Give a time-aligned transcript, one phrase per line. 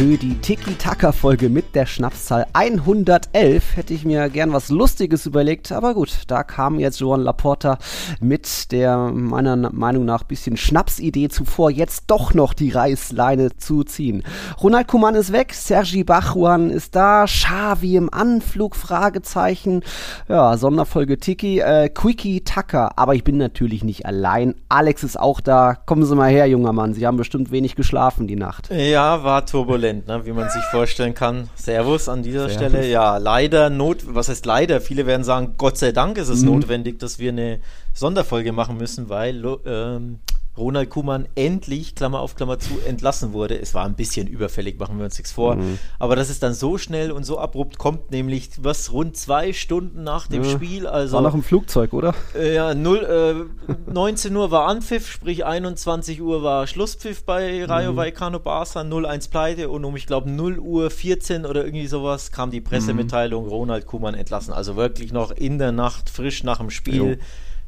[0.00, 5.92] für die Tiki-Taka-Folge mit der Schnapszahl 111 hätte ich mir gern was Lustiges überlegt, aber
[5.92, 7.76] gut, da kam jetzt Joan Laporta
[8.18, 14.22] mit der meiner Meinung nach bisschen Schnapsidee zuvor, jetzt doch noch die Reißleine zu ziehen.
[14.62, 19.82] Ronald Kuman ist weg, Sergi Bachuan ist da, Xavi im Anflug, Fragezeichen,
[20.30, 25.42] ja, Sonderfolge Tiki, äh, Quickie Taka, aber ich bin natürlich nicht allein, Alex ist auch
[25.42, 28.70] da, kommen Sie mal her, junger Mann, Sie haben bestimmt wenig geschlafen die Nacht.
[28.70, 30.24] Ja, war turbulent, ne?
[30.24, 31.48] wie man sich vorstellen kann.
[31.54, 32.70] Servus an dieser Servus.
[32.70, 32.88] Stelle.
[32.88, 34.80] Ja, leider not, was heißt leider?
[34.80, 36.52] Viele werden sagen, Gott sei Dank ist es mhm.
[36.52, 37.60] notwendig, dass wir eine
[37.94, 40.20] Sonderfolge machen müssen, weil ähm,
[40.56, 43.58] Ronald Kuhmann endlich, Klammer auf Klammer zu, entlassen wurde.
[43.58, 45.56] Es war ein bisschen überfällig, machen wir uns nichts vor.
[45.56, 45.78] Mhm.
[45.98, 50.02] Aber dass es dann so schnell und so abrupt kommt, nämlich was rund zwei Stunden
[50.02, 50.50] nach dem ja.
[50.50, 50.86] Spiel.
[50.86, 52.14] Also, war noch im Flugzeug, oder?
[52.34, 53.48] Äh, ja, 0,
[53.88, 57.96] äh, 19 Uhr war Anpfiff, sprich 21 Uhr war Schlusspfiff bei Rayo mhm.
[57.96, 62.50] Vallecano Barca, 0-1 Pleite und um, ich glaube, 0 Uhr 14 oder irgendwie sowas kam
[62.50, 63.50] die Pressemitteilung, mhm.
[63.50, 64.52] Ronald Kuhmann entlassen.
[64.52, 66.94] Also wirklich noch in der Nacht, frisch nach dem Spiel.
[66.94, 67.16] Jo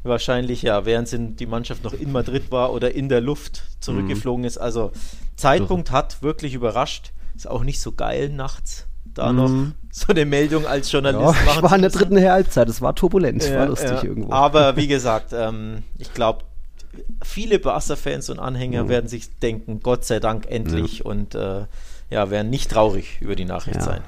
[0.03, 4.47] wahrscheinlich, ja, während die Mannschaft noch in Madrid war oder in der Luft zurückgeflogen mhm.
[4.47, 4.57] ist.
[4.57, 4.91] Also
[5.35, 7.11] Zeitpunkt hat wirklich überrascht.
[7.35, 9.37] Ist auch nicht so geil nachts da mhm.
[9.37, 11.57] noch so eine Meldung als Journalist ja, machen.
[11.57, 14.03] Ich war in der dritten Halbzeit, es war turbulent, ja, war lustig ja.
[14.03, 14.31] irgendwo.
[14.31, 16.45] Aber wie gesagt, ähm, ich glaube,
[17.23, 18.89] viele Barca-Fans und Anhänger mhm.
[18.89, 21.05] werden sich denken, Gott sei Dank endlich ja.
[21.05, 21.65] und äh,
[22.09, 24.01] ja, werden nicht traurig über die Nachricht sein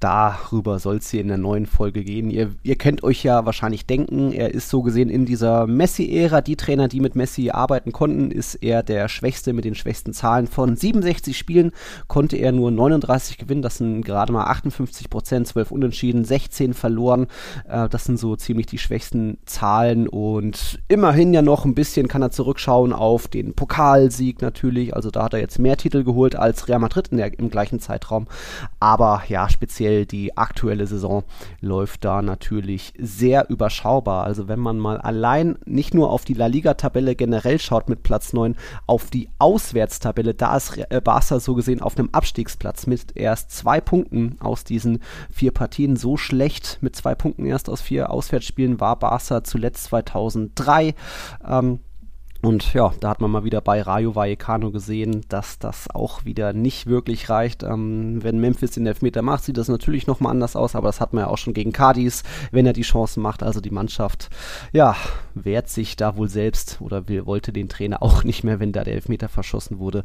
[0.00, 2.30] darüber soll es hier in der neuen Folge gehen.
[2.30, 6.42] Ihr, ihr könnt euch ja wahrscheinlich denken, er ist so gesehen in dieser Messi-Ära.
[6.42, 10.46] Die Trainer, die mit Messi arbeiten konnten, ist er der Schwächste mit den schwächsten Zahlen.
[10.46, 11.72] Von 67 Spielen
[12.08, 13.62] konnte er nur 39 gewinnen.
[13.62, 17.26] Das sind gerade mal 58 Prozent, 12 Unentschieden, 16 verloren.
[17.68, 20.08] Äh, das sind so ziemlich die schwächsten Zahlen.
[20.08, 24.94] Und immerhin ja noch ein bisschen kann er zurückschauen auf den Pokalsieg natürlich.
[24.94, 28.26] Also da hat er jetzt mehr Titel geholt als Real Madrid der, im gleichen Zeitraum.
[28.78, 31.22] Aber ja, speziell speziell die aktuelle Saison
[31.60, 34.24] läuft da natürlich sehr überschaubar.
[34.24, 38.32] Also wenn man mal allein nicht nur auf die La Liga-Tabelle generell schaut mit Platz
[38.32, 43.52] 9, auf die Auswärtstabelle, da ist äh, Barca so gesehen auf einem Abstiegsplatz mit erst
[43.52, 45.96] zwei Punkten aus diesen vier Partien.
[45.96, 50.94] So schlecht mit zwei Punkten erst aus vier Auswärtsspielen war Barca zuletzt 2003.
[51.46, 51.80] Ähm,
[52.46, 56.52] und ja, da hat man mal wieder bei Rayo Vallecano gesehen, dass das auch wieder
[56.52, 57.64] nicht wirklich reicht.
[57.64, 61.12] Ähm, wenn Memphis den Elfmeter macht, sieht das natürlich nochmal anders aus, aber das hat
[61.12, 63.42] man ja auch schon gegen Cadiz, wenn er die Chancen macht.
[63.42, 64.30] Also die Mannschaft,
[64.72, 64.94] ja,
[65.34, 68.84] wehrt sich da wohl selbst oder will, wollte den Trainer auch nicht mehr, wenn da
[68.84, 70.04] der Elfmeter verschossen wurde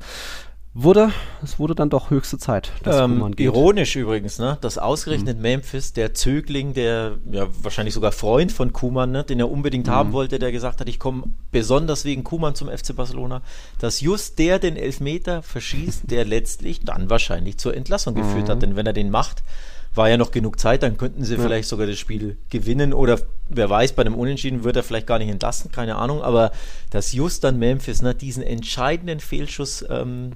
[0.73, 1.11] wurde,
[1.43, 3.45] es wurde dann doch höchste Zeit, dass ähm, geht.
[3.45, 5.41] Ironisch übrigens, ne, dass ausgerechnet mhm.
[5.41, 9.91] Memphis, der Zögling, der ja wahrscheinlich sogar Freund von Kuman, ne, den er unbedingt mhm.
[9.91, 13.41] haben wollte, der gesagt hat, ich komme besonders wegen Kuman zum FC Barcelona,
[13.79, 18.19] dass just der den Elfmeter verschießt, der letztlich dann wahrscheinlich zur Entlassung mhm.
[18.19, 18.61] geführt hat, mhm.
[18.61, 19.43] denn wenn er den macht,
[19.93, 21.41] war ja noch genug Zeit, dann könnten sie ja.
[21.41, 25.19] vielleicht sogar das Spiel gewinnen oder wer weiß, bei einem Unentschieden wird er vielleicht gar
[25.19, 26.51] nicht entlassen, keine Ahnung, aber
[26.91, 30.31] dass just dann Memphis ne, diesen entscheidenden Fehlschuss ähm,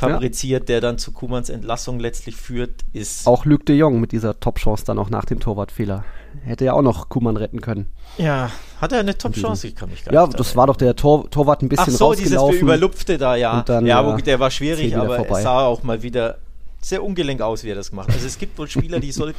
[0.00, 0.66] fabriziert, ja.
[0.66, 3.26] der dann zu Kumans Entlassung letztlich führt, ist.
[3.26, 6.04] Auch Luc de Jong mit dieser Top-Chance dann auch nach dem Torwartfehler.
[6.44, 7.86] Hätte ja auch noch Kuman retten können.
[8.18, 8.50] Ja,
[8.80, 9.68] hat er eine Top-Chance?
[9.68, 10.34] Ich kann mich gar ja, nicht.
[10.34, 12.50] Ja, das war doch der Tor, Torwart ein bisschen Ach so, rausgelaufen.
[12.50, 13.62] dieses Überlupfte da, ja.
[13.62, 15.38] Dann, ja, wo, der war schwierig, aber vorbei.
[15.38, 16.38] es sah auch mal wieder
[16.80, 18.14] sehr ungelenk aus, wie er das gemacht hat.
[18.14, 19.34] Also es gibt wohl Spieler, die soll,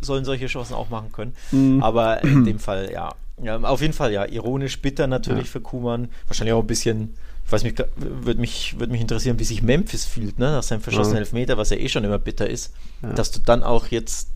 [0.00, 1.34] sollen solche Chancen auch machen können.
[1.50, 1.82] Mhm.
[1.82, 3.12] Aber in dem Fall, ja.
[3.42, 3.58] ja.
[3.60, 5.52] Auf jeden Fall, ja, ironisch bitter natürlich ja.
[5.52, 6.08] für Kuman.
[6.28, 7.14] Wahrscheinlich auch ein bisschen
[7.46, 10.80] ich weiß mich, würde mich, würd mich interessieren, wie sich Memphis fühlt, ne, nach seinem
[10.80, 11.20] verschossenen ja.
[11.20, 12.72] Elfmeter, was ja eh schon immer bitter ist,
[13.02, 13.12] ja.
[13.12, 14.28] dass du dann auch jetzt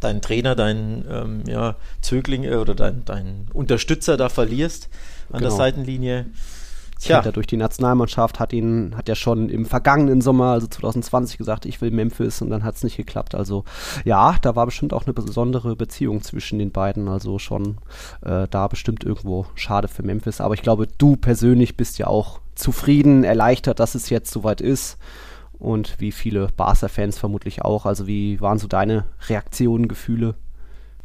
[0.00, 4.88] deinen Trainer, deinen ähm, ja, Zögling äh, oder deinen dein Unterstützer da verlierst
[5.30, 5.50] an genau.
[5.50, 6.26] der Seitenlinie.
[7.02, 7.20] Tja.
[7.32, 11.80] Durch die Nationalmannschaft, hat ihn, hat er schon im vergangenen Sommer, also 2020, gesagt, ich
[11.80, 13.34] will Memphis und dann hat es nicht geklappt.
[13.34, 13.64] Also
[14.04, 17.08] ja, da war bestimmt auch eine besondere Beziehung zwischen den beiden.
[17.08, 17.78] Also schon
[18.24, 20.40] äh, da bestimmt irgendwo schade für Memphis.
[20.40, 24.98] Aber ich glaube, du persönlich bist ja auch zufrieden, erleichtert, dass es jetzt soweit ist.
[25.58, 27.86] Und wie viele Barca-Fans vermutlich auch.
[27.86, 30.34] Also wie waren so deine Reaktionen, Gefühle?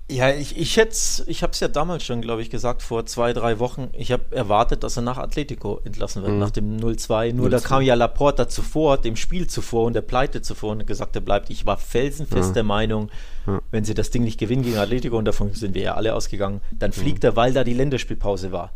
[0.10, 3.34] Ja, ich, ich schätze, ich habe es ja damals schon, glaube ich, gesagt, vor zwei,
[3.34, 3.90] drei Wochen.
[3.92, 6.40] Ich habe erwartet, dass er nach Atletico entlassen wird, mhm.
[6.40, 7.34] nach dem 0-2.
[7.34, 10.88] Nur 0 da kam ja Laporta zuvor, dem Spiel zuvor und der Pleite zuvor und
[10.88, 11.50] gesagt, er bleibt.
[11.50, 12.54] Ich war felsenfest ja.
[12.54, 13.10] der Meinung,
[13.48, 13.60] ja.
[13.72, 16.62] wenn sie das Ding nicht gewinnen gegen Atletico, und davon sind wir ja alle ausgegangen,
[16.72, 17.30] dann fliegt mhm.
[17.30, 18.72] er, weil da die Länderspielpause war.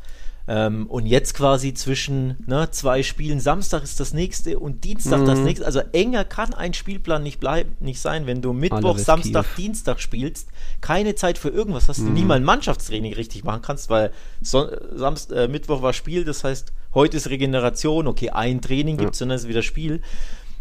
[0.47, 5.25] Ähm, und jetzt quasi zwischen ne, zwei Spielen, Samstag ist das nächste und Dienstag Mhm.
[5.25, 5.65] das nächste.
[5.65, 9.61] Also enger kann ein Spielplan nicht bleiben, nicht sein, wenn du Mittwoch, Samstag, Kiew.
[9.61, 10.49] Dienstag spielst,
[10.81, 12.13] keine Zeit für irgendwas hast, du Mhm.
[12.13, 14.11] nie mal ein Mannschaftstraining richtig machen kannst, weil
[14.41, 19.13] Son Samst äh, Mittwoch war Spiel, das heißt, heute ist Regeneration, okay, ein Training gibt
[19.15, 20.01] es und dann ist wieder Spiel.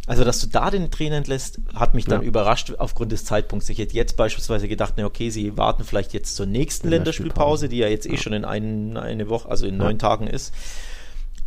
[0.06, 2.26] Also, dass du da den Trainer entlässt, hat mich dann Ja.
[2.26, 3.68] überrascht aufgrund des Zeitpunkts.
[3.68, 7.66] Ich hätte jetzt beispielsweise gedacht, na okay, sie warten vielleicht jetzt zur nächsten Länderspielpause.
[7.66, 10.52] Länderspielpause, die ja jetzt eh schon in ein, eine Woche, also in neun Tagen ist.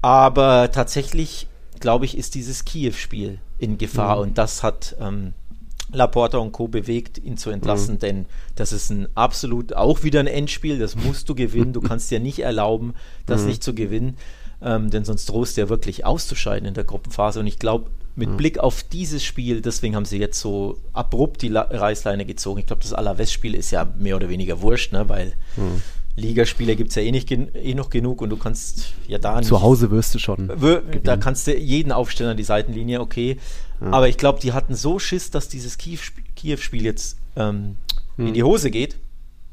[0.02, 1.48] Aber tatsächlich,
[1.80, 5.34] glaube ich, ist dieses Kiew-Spiel in Gefahr und das hat ähm,
[5.92, 6.68] Laporta und Co.
[6.68, 8.26] bewegt, ihn zu entlassen, denn
[8.56, 11.74] das ist ein absolut auch wieder ein Endspiel, das musst du gewinnen.
[11.74, 12.94] Du kannst dir nicht erlauben,
[13.26, 14.18] das nicht zu gewinnen,
[14.62, 17.40] ähm, denn sonst drohst du ja wirklich auszuscheiden in der Gruppenphase.
[17.40, 21.48] Und ich glaube, mit Blick auf dieses Spiel, deswegen haben sie jetzt so abrupt die
[21.48, 22.60] La Reißleine gezogen.
[22.60, 25.10] Ich glaube, das Alaves-Spiel ist ja mehr oder weniger wurscht, ne?
[25.10, 25.34] weil
[26.16, 29.48] Ligaspiele gibt es ja eh, nicht eh noch genug und du kannst ja da nicht.
[29.48, 30.52] Zu Hause wirst du schon.
[31.04, 33.38] Da kannst du jeden aufstellen an die Seitenlinie, okay.
[33.92, 37.76] Aber ich glaube, die hatten so Schiss, dass dieses Kiew-Sp- Kiew-Spiel jetzt ähm,
[38.18, 38.96] in die Hose geht,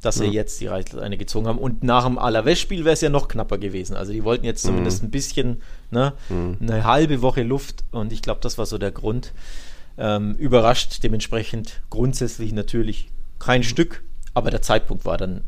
[0.03, 1.59] dass sie jetzt die Reißleine gezogen haben.
[1.59, 3.97] Und nach dem Alaves-Spiel wäre es ja noch knapper gewesen.
[3.97, 6.13] Also die wollten jetzt zumindest ein bisschen, ne,
[6.61, 7.85] eine halbe Woche Luft.
[7.91, 9.33] Und ich glaube, das war so der Grund.
[9.99, 13.09] Ähm, überrascht dementsprechend grundsätzlich natürlich
[13.39, 14.03] kein Stück,
[14.35, 15.43] aber der Zeitpunkt war dann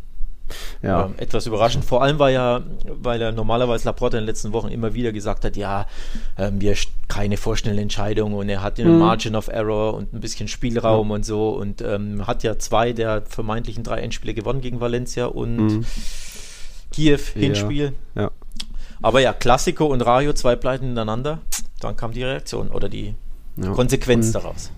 [0.82, 1.06] Ja.
[1.06, 1.84] ähm, etwas überraschend.
[1.86, 5.44] Vor allem war ja, weil er normalerweise Laporta in den letzten Wochen immer wieder gesagt
[5.46, 5.86] hat, ja,
[6.36, 6.74] ähm, wir
[7.08, 8.84] keine vorschnelle Entscheidung und er hat Mhm.
[8.86, 12.92] einen Margin of Error und ein bisschen Spielraum und so und ähm, hat ja zwei
[12.92, 15.86] der vermeintlichen drei Endspiele gewonnen gegen Valencia und
[16.90, 17.92] Kiew Hinspiel.
[17.92, 18.20] Mhm.
[18.20, 18.30] Ja.
[19.02, 21.38] Aber ja, Klassiko und Rayo, zwei Pleiten ineinander,
[21.80, 23.14] dann kam die Reaktion oder die
[23.56, 23.72] Ja.
[23.72, 24.70] Konsequenz daraus.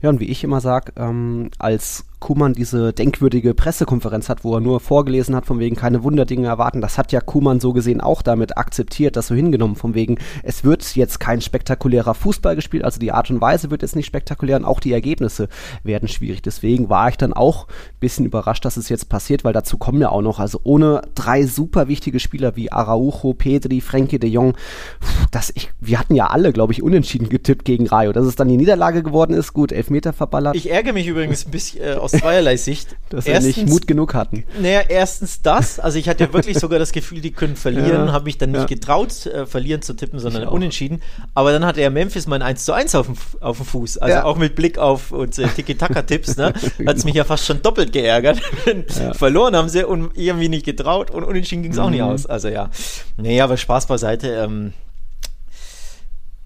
[0.00, 4.60] Ja, und wie ich immer sage, ähm, als Kuman diese denkwürdige Pressekonferenz hat, wo er
[4.60, 8.22] nur vorgelesen hat, von wegen keine Wunderdinge erwarten, das hat ja Kuman so gesehen auch
[8.22, 12.98] damit akzeptiert, das so hingenommen, von wegen, es wird jetzt kein spektakulärer Fußball gespielt, also
[12.98, 15.48] die Art und Weise wird jetzt nicht spektakulär und auch die Ergebnisse
[15.82, 16.42] werden schwierig.
[16.42, 20.00] Deswegen war ich dann auch ein bisschen überrascht, dass es jetzt passiert, weil dazu kommen
[20.00, 24.54] ja auch noch, also ohne drei super wichtige Spieler wie Araujo, Pedri, Frenkie de Jong,
[25.30, 28.12] das ich, wir hatten ja alle, glaube ich, unentschieden getippt gegen Rayo.
[28.12, 31.50] Dass es dann die Niederlage geworden ist, gut, Elfmeter verballert, Ich ärgere mich übrigens ein
[31.50, 32.96] bisschen äh, aus zweierlei Sicht.
[33.10, 34.44] dass wir nicht Mut genug hatten.
[34.60, 35.78] Naja, erstens das.
[35.78, 38.06] Also ich hatte ja wirklich sogar das Gefühl, die können verlieren.
[38.06, 38.66] Ja, Habe mich dann nicht ja.
[38.66, 40.52] getraut, äh, verlieren zu tippen, sondern Ich auch.
[40.52, 41.02] unentschieden.
[41.34, 43.98] Aber dann hatte er Memphis mein 1 zu 1 auf dem, auf dem Fuß.
[43.98, 44.24] Also Ja.
[44.24, 46.36] auch mit Blick auf unsere Tiki-Taka-Tipps.
[46.36, 46.52] Ne?
[46.86, 48.40] Hat es mich ja fast schon doppelt geärgert.
[49.12, 52.08] Verloren haben sie und irgendwie nicht getraut und unentschieden ging es auch nicht Mhm.
[52.08, 52.26] aus.
[52.26, 52.70] Also ja.
[53.16, 54.28] Naja, aber Spaß beiseite.
[54.28, 54.72] Ähm,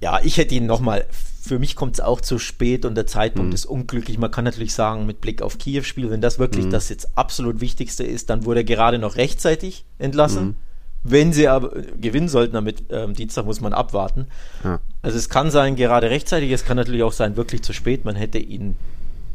[0.01, 1.07] ja, ich hätte ihn nochmal.
[1.43, 3.55] Für mich kommt es auch zu spät und der Zeitpunkt Mhm.
[3.55, 4.19] ist unglücklich.
[4.19, 6.71] Man kann natürlich sagen, mit Blick auf Kiew-Spiel, wenn das wirklich Mhm.
[6.71, 10.45] das jetzt absolut Wichtigste ist, dann wurde er gerade noch rechtzeitig entlassen.
[10.45, 10.57] Mhm.
[11.03, 14.27] Wenn sie aber äh, gewinnen sollten, damit ähm, Dienstag muss man abwarten.
[14.63, 14.81] Ja.
[15.01, 18.05] Also es kann sein, gerade rechtzeitig, es kann natürlich auch sein, wirklich zu spät.
[18.05, 18.77] Man hätte ihn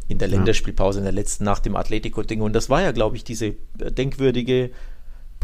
[0.08, 2.40] in der Länderspielpause, in der letzten nach dem Atletico-Ding.
[2.42, 3.56] Und das war ja, glaube ich, diese äh,
[3.92, 4.70] denkwürdige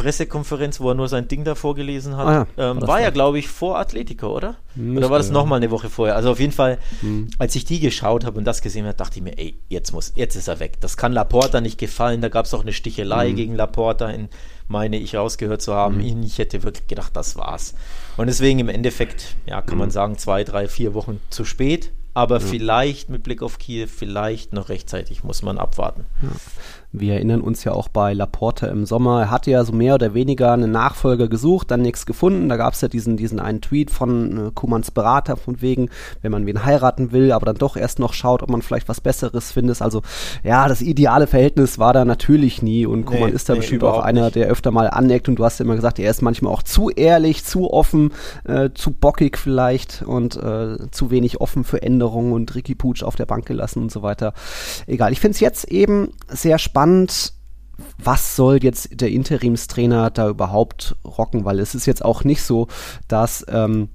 [0.01, 2.27] Pressekonferenz, wo er nur sein Ding da vorgelesen hat.
[2.27, 4.56] Ah ja, ähm, war ja, glaube ich, vor Atletico, oder?
[4.75, 5.33] Müsste, oder war das ja.
[5.33, 6.15] nochmal eine Woche vorher?
[6.15, 7.30] Also auf jeden Fall, Hm.
[7.38, 10.13] als ich die geschaut habe und das gesehen habe, dachte ich mir, ey, jetzt muss,
[10.15, 10.80] jetzt ist er weg.
[10.81, 12.21] Das kann Laporta nicht gefallen.
[12.21, 13.36] Da gab es auch eine Stichelei Hm.
[13.36, 14.30] gegen Laporta, in,
[14.68, 16.00] meine ich rausgehört zu haben.
[16.24, 17.74] Ich hätte wirklich gedacht, das war's.
[18.18, 19.78] Und deswegen im Endeffekt, ja, kann Hm.
[19.80, 21.92] man sagen, zwei, drei, vier Wochen zu spät.
[22.14, 26.06] Aber vielleicht mit Blick auf Kiew, vielleicht noch rechtzeitig, muss man abwarten.
[26.94, 29.21] Wir erinnern uns ja auch bei Laporte im Sommer.
[29.21, 32.50] Er hatte ja so mehr oder weniger einen Nachfolger gesucht, dann nichts gefunden.
[32.50, 35.90] Da gab es ja diesen, diesen einen Tweet von äh, Kumans Berater von wegen,
[36.21, 39.00] wenn man wen heiraten will, aber dann doch erst noch schaut, ob man vielleicht was
[39.00, 39.81] Besseres findet.
[39.81, 40.02] Also
[40.44, 43.83] ja, das ideale Verhältnis war da natürlich nie und Kuman Nee, ist da nee, bestimmt
[43.86, 44.36] auch einer, nicht.
[44.36, 46.90] der öfter mal aneckt und du hast ja immer gesagt, er ist manchmal auch zu
[46.90, 48.12] ehrlich, zu offen,
[48.44, 53.16] äh, zu bockig vielleicht und äh, zu wenig offen für Änderungen und Ricky Pooch auf
[53.16, 54.33] der Bank gelassen und so weiter.
[54.88, 56.81] Egal, ich finde es jetzt eben sehr spannend,
[57.97, 62.68] was soll jetzt der Interimstrainer da überhaupt rocken, weil es ist jetzt auch nicht so,
[63.07, 63.90] dass ähm,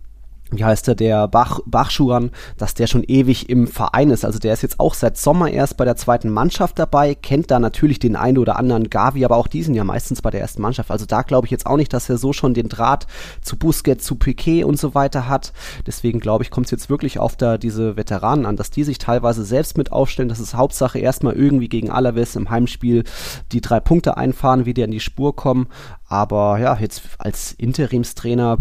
[0.53, 4.25] wie heißt der, der Bach, Bachschuan, dass der schon ewig im Verein ist.
[4.25, 7.59] Also der ist jetzt auch seit Sommer erst bei der zweiten Mannschaft dabei, kennt da
[7.59, 10.63] natürlich den einen oder anderen Gavi, aber auch die sind ja meistens bei der ersten
[10.63, 10.91] Mannschaft.
[10.91, 13.09] Also da glaube ich jetzt auch nicht, dass er so schon den Draht
[13.43, 15.53] zu Busquets, zu Piquet und so weiter hat.
[15.85, 18.99] Deswegen glaube ich, kommt es jetzt wirklich auf da diese Veteranen an, dass die sich
[18.99, 20.29] teilweise selbst mit aufstellen.
[20.29, 23.03] Das ist Hauptsache erstmal irgendwie gegen Alaves im Heimspiel
[23.51, 25.67] die drei Punkte einfahren, wieder in die Spur kommen.
[26.09, 28.59] Aber ja, jetzt als Interimstrainer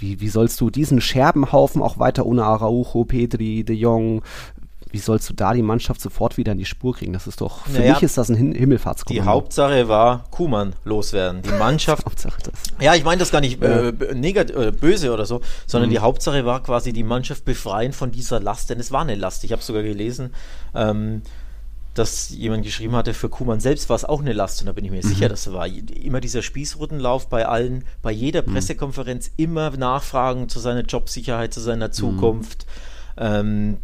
[0.00, 4.22] wie, wie sollst du diesen Scherbenhaufen auch weiter ohne Araujo, Pedri, De Jong,
[4.92, 7.12] wie sollst du da die Mannschaft sofort wieder in die Spur kriegen?
[7.12, 9.22] Das ist doch, für Naja, mich ist das ein Hin Himmelfahrtskommando.
[9.22, 11.42] Die Hauptsache war Kuhmann loswerden.
[11.42, 12.54] Die Mannschaft Hauptsache das.
[12.80, 15.92] Ja, ich meine das gar nicht äh, äh, böse oder so, sondern Mhm.
[15.94, 19.44] die Hauptsache war quasi die Mannschaft befreien von dieser Last, denn es war eine Last.
[19.44, 20.34] Ich habe sogar gelesen,
[20.74, 21.22] ähm,
[22.00, 24.84] dass jemand geschrieben hatte, für Kuhmann selbst war es auch eine Last und da bin
[24.84, 25.08] ich mir Mhm.
[25.08, 25.66] sicher, dass es war.
[25.66, 28.52] Immer dieser Spießrutenlauf bei allen, bei jeder Mhm.
[28.54, 31.64] Pressekonferenz immer nachfragen zu seiner Jobsicherheit, zu Mhm.
[31.64, 32.66] seiner Zukunft.
[33.16, 33.78] Ähm,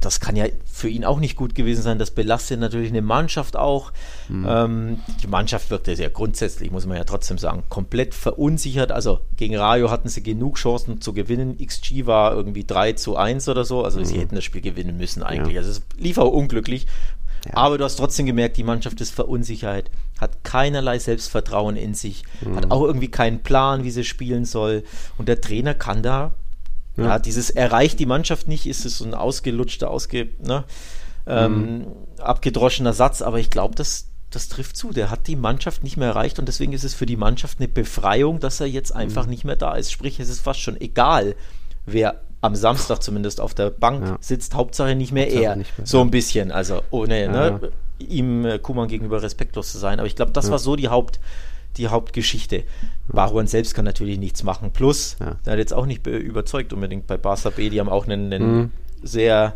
[0.00, 1.98] das kann ja für ihn auch nicht gut gewesen sein.
[1.98, 3.92] Das belastet natürlich eine Mannschaft auch.
[4.28, 4.46] Mhm.
[4.48, 8.90] Ähm, die Mannschaft wirkte ja grundsätzlich, muss man ja trotzdem sagen, komplett verunsichert.
[8.90, 11.58] Also gegen Rayo hatten sie genug Chancen zu gewinnen.
[11.64, 13.84] XG war irgendwie 3 zu 1 oder so.
[13.84, 15.50] Also sie hätten das Spiel gewinnen müssen eigentlich.
[15.50, 15.54] Mhm.
[15.54, 15.60] Ja.
[15.60, 16.86] Also es lief auch unglücklich.
[17.46, 17.56] Ja.
[17.56, 22.56] Aber du hast trotzdem gemerkt, die Mannschaft ist verunsichert, hat keinerlei Selbstvertrauen in sich, Mhm.
[22.56, 24.82] hat auch irgendwie keinen Plan, wie sie spielen soll.
[25.18, 26.34] Und der Trainer kann da
[26.96, 30.62] ja, dieses erreicht die Mannschaft nicht, ist es so ein ausgelutschter, ausge, ne,
[31.26, 31.86] ähm, Mhm.
[32.20, 34.90] abgedroschener Satz, aber ich glaube, das, das trifft zu.
[34.92, 37.66] Der hat die Mannschaft nicht mehr erreicht und deswegen ist es für die Mannschaft eine
[37.66, 39.00] Befreiung, dass er jetzt Mhm.
[39.00, 39.90] einfach nicht mehr da ist.
[39.90, 41.34] Sprich, es ist fast schon egal,
[41.84, 44.16] wer am Samstag zumindest auf der Bank Ja.
[44.20, 45.56] sitzt, Hauptsache nicht mehr Hauptsache er.
[45.56, 49.98] nicht mehr, so ein bisschen, also ohne ne, ihm äh, Kuman gegenüber respektlos zu sein.
[49.98, 51.20] Aber ich glaube, das war so die Haupt
[51.76, 52.62] die Hauptgeschichte.
[53.08, 54.70] Baruan selbst kann natürlich nichts machen.
[54.72, 55.36] Plus, Ja.
[55.44, 57.68] der hat jetzt auch nicht be- überzeugt unbedingt bei Barca B.
[57.68, 58.70] Die haben auch einen, einen Mhm.
[59.02, 59.54] sehr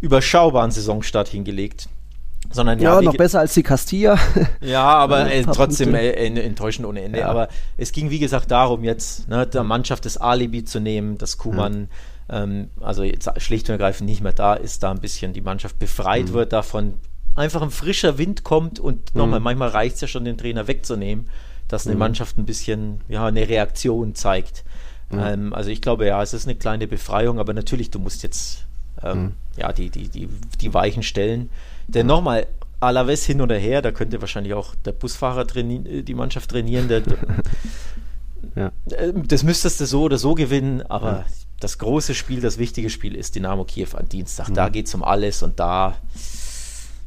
[0.00, 1.88] überschaubaren Saisonstart hingelegt.
[2.52, 4.18] Sondern Ja, ja, noch besser als die Castilla.
[4.62, 7.18] ja, aber äh, trotzdem äh, enttäuschend ohne Ende.
[7.20, 7.28] Ja.
[7.28, 11.36] Aber es ging, wie gesagt, darum, jetzt ne, der Mannschaft das Alibi zu nehmen, dass
[11.36, 11.88] Kuman,
[12.30, 15.78] ähm, also jetzt schlicht und ergreifend nicht mehr da ist, da ein bisschen die Mannschaft
[15.78, 16.32] befreit Mhm.
[16.32, 16.94] wird, davon
[17.34, 21.28] einfach ein frischer Wind kommt und nochmal, manchmal reicht es ja schon, den Trainer wegzunehmen,
[21.68, 21.90] dass Mhm.
[21.92, 24.64] eine Mannschaft ein bisschen, ja, eine Reaktion zeigt.
[25.12, 28.64] Ähm, also ich glaube, ja, es ist eine kleine Befreiung, aber natürlich, du musst jetzt
[29.02, 29.32] ähm, Mhm.
[29.56, 30.28] ja, die, die, die,
[30.60, 31.48] die Weichen stellen.
[31.88, 32.46] Denn nochmal,
[32.80, 36.88] Alaves hin oder her, da könnte wahrscheinlich auch der Busfahrer äh, die Mannschaft trainieren.
[36.88, 37.02] Der,
[38.56, 38.72] Ja.
[38.90, 41.24] äh, das müsstest du so oder so gewinnen, aber
[41.60, 44.48] das große Spiel, das wichtige Spiel ist Dynamo Kiew am Dienstag.
[44.54, 45.96] Da geht es um alles und da,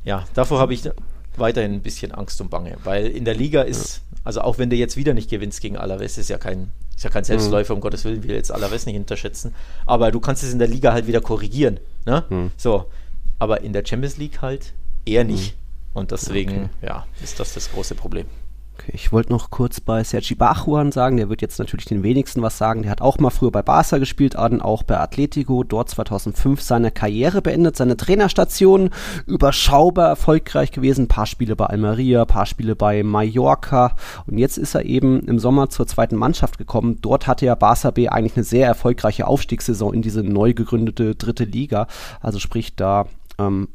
[0.05, 0.89] ja, davor habe ich
[1.35, 4.75] weiterhin ein bisschen Angst und Bange, weil in der Liga ist, also auch wenn du
[4.75, 8.05] jetzt wieder nicht gewinnst gegen Alaves, ist ja kein, ist ja kein Selbstläufer, um Gottes
[8.05, 9.55] Willen, will jetzt Alaves nicht unterschätzen,
[9.87, 12.23] aber du kannst es in der Liga halt wieder korrigieren, ne?
[12.55, 12.85] So,
[13.39, 14.73] aber in der Champions League halt
[15.05, 15.55] eher nicht.
[15.95, 18.25] Und deswegen, ja, ist das das große Problem.
[18.87, 22.57] Ich wollte noch kurz bei Sergi Bachuan sagen, der wird jetzt natürlich den wenigsten was
[22.57, 22.81] sagen.
[22.81, 26.91] Der hat auch mal früher bei Barca gespielt, dann auch bei Atletico, dort 2005 seine
[26.91, 28.89] Karriere beendet, seine Trainerstation
[29.25, 33.95] überschaubar erfolgreich gewesen, paar Spiele bei Almeria, paar Spiele bei Mallorca
[34.27, 36.99] und jetzt ist er eben im Sommer zur zweiten Mannschaft gekommen.
[37.01, 41.45] Dort hatte ja Barca B eigentlich eine sehr erfolgreiche Aufstiegssaison in diese neu gegründete dritte
[41.45, 41.87] Liga,
[42.19, 43.05] also sprich da
[43.39, 43.69] ähm,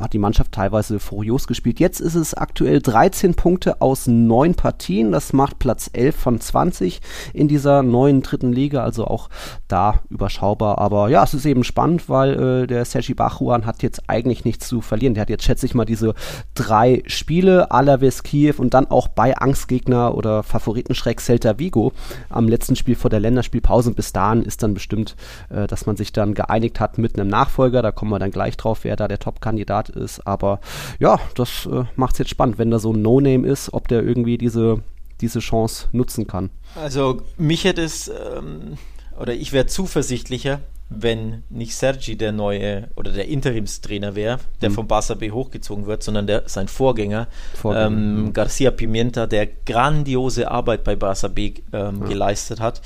[0.00, 1.78] hat die Mannschaft teilweise furios gespielt.
[1.78, 5.12] Jetzt ist es aktuell 13 Punkte aus 9 Partien.
[5.12, 7.00] Das macht Platz 11 von 20
[7.34, 8.82] in dieser neuen dritten Liga.
[8.82, 9.28] Also auch
[9.68, 10.78] da überschaubar.
[10.78, 14.66] Aber ja, es ist eben spannend, weil äh, der Sergi Bachuan hat jetzt eigentlich nichts
[14.66, 15.14] zu verlieren.
[15.14, 16.14] Der hat jetzt, schätze ich mal, diese
[16.54, 21.92] drei Spiele, Alaves Kiew und dann auch bei Angstgegner oder Favoritenschreck Celta Vigo
[22.28, 23.90] am letzten Spiel vor der Länderspielpause.
[23.90, 25.16] Und bis dahin ist dann bestimmt,
[25.50, 27.82] äh, dass man sich dann geeinigt hat mit einem Nachfolger.
[27.82, 30.26] Da kommen wir dann gleich drauf, wer da der Top-Kandidat ist.
[30.26, 30.60] Aber
[30.98, 34.02] ja, das äh, macht es jetzt spannend, wenn da so ein No-Name ist, ob der
[34.02, 34.82] irgendwie diese,
[35.20, 36.50] diese Chance nutzen kann.
[36.74, 38.78] Also mich hätte es, ähm,
[39.18, 44.74] oder ich wäre zuversichtlicher, wenn nicht Sergi der neue oder der Interimstrainer wäre, der Mhm.
[44.74, 48.32] vom Barca B hochgezogen wird, sondern der, sein Vorgänger, Vorgänger, ähm, mhm.
[48.32, 52.82] Garcia Pimienta, der grandiose Arbeit bei Barca B ähm, geleistet hat,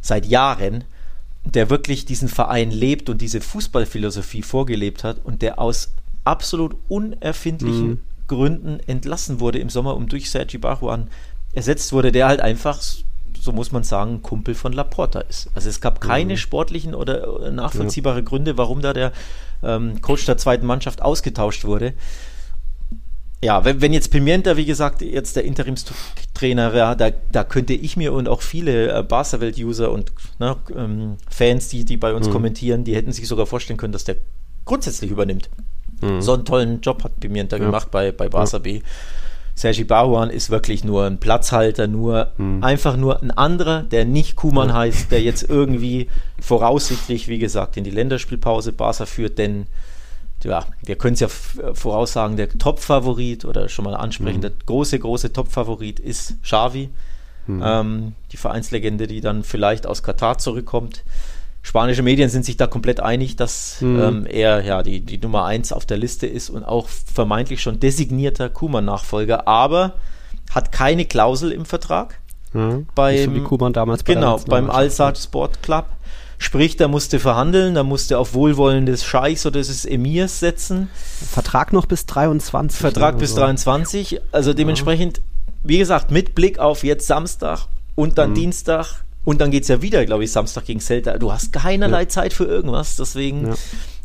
[0.00, 0.84] seit Jahren,
[1.44, 5.92] der wirklich diesen Verein lebt und diese Fußballphilosophie vorgelebt hat und der aus
[6.24, 7.98] absolut unerfindlichen Mhm.
[8.28, 11.08] Gründen entlassen wurde im Sommer und durch Sergi Bajuan
[11.52, 12.80] ersetzt wurde, der halt einfach,
[13.38, 15.50] so muss man sagen, Kumpel von Laporta ist.
[15.54, 19.12] Also es gab keine sportlichen oder oder nachvollziehbare Gründe, warum da der
[19.62, 21.94] ähm, Coach der zweiten Mannschaft ausgetauscht wurde.
[23.44, 27.96] Ja, wenn, wenn jetzt Pimienta, wie gesagt, jetzt der Interimstrainer wäre, da, da könnte ich
[27.96, 32.84] mir und auch viele äh, Barca-Welt-User und ne, ähm, Fans, die, die bei uns kommentieren,
[32.84, 34.16] die hätten sich sogar vorstellen können, dass der
[34.64, 35.50] grundsätzlich übernimmt.
[36.20, 38.82] So einen tollen Job hat Pimienta gemacht bei, bei Barca B.
[39.54, 42.32] Sergi Bajuan ist wirklich nur ein Platzhalter, nur
[42.62, 46.08] einfach nur ein anderer, der nicht Kuman heißt, der jetzt irgendwie
[46.40, 49.66] voraussichtlich, wie gesagt, in die Länderspielpause Barca führt, denn
[50.42, 54.98] ja, wir können es ja f- voraussagen, der Top-Favorit oder schon mal ansprechen, der große,
[54.98, 56.88] große Top-Favorit ist Xavi,
[57.62, 61.04] ähm, die Vereinslegende, die dann vielleicht aus Katar zurückkommt.
[61.62, 64.00] Spanische Medien sind sich da komplett einig, dass mhm.
[64.00, 67.78] ähm, er ja die, die Nummer 1 auf der Liste ist und auch vermeintlich schon
[67.78, 69.94] designierter Kuman-Nachfolger, aber
[70.50, 72.18] hat keine Klausel im Vertrag.
[72.52, 72.86] Mhm.
[72.94, 75.86] Beim, so wie Kuman damals bei Genau, beim Al-Sad Sport Club.
[76.38, 80.90] Sprich, da musste verhandeln, da musste auf Wohlwollen des Scheichs oder des Emirs setzen.
[81.30, 82.80] Vertrag noch bis 23.
[82.80, 83.36] Vertrag bis so.
[83.36, 84.20] 23.
[84.32, 85.20] Also dementsprechend,
[85.62, 88.34] wie gesagt, mit Blick auf jetzt Samstag und dann mhm.
[88.34, 91.18] Dienstag und dann geht es ja wieder, glaube ich, Samstag gegen Celta.
[91.18, 92.08] Du hast keinerlei ja.
[92.08, 93.54] Zeit für irgendwas, deswegen ja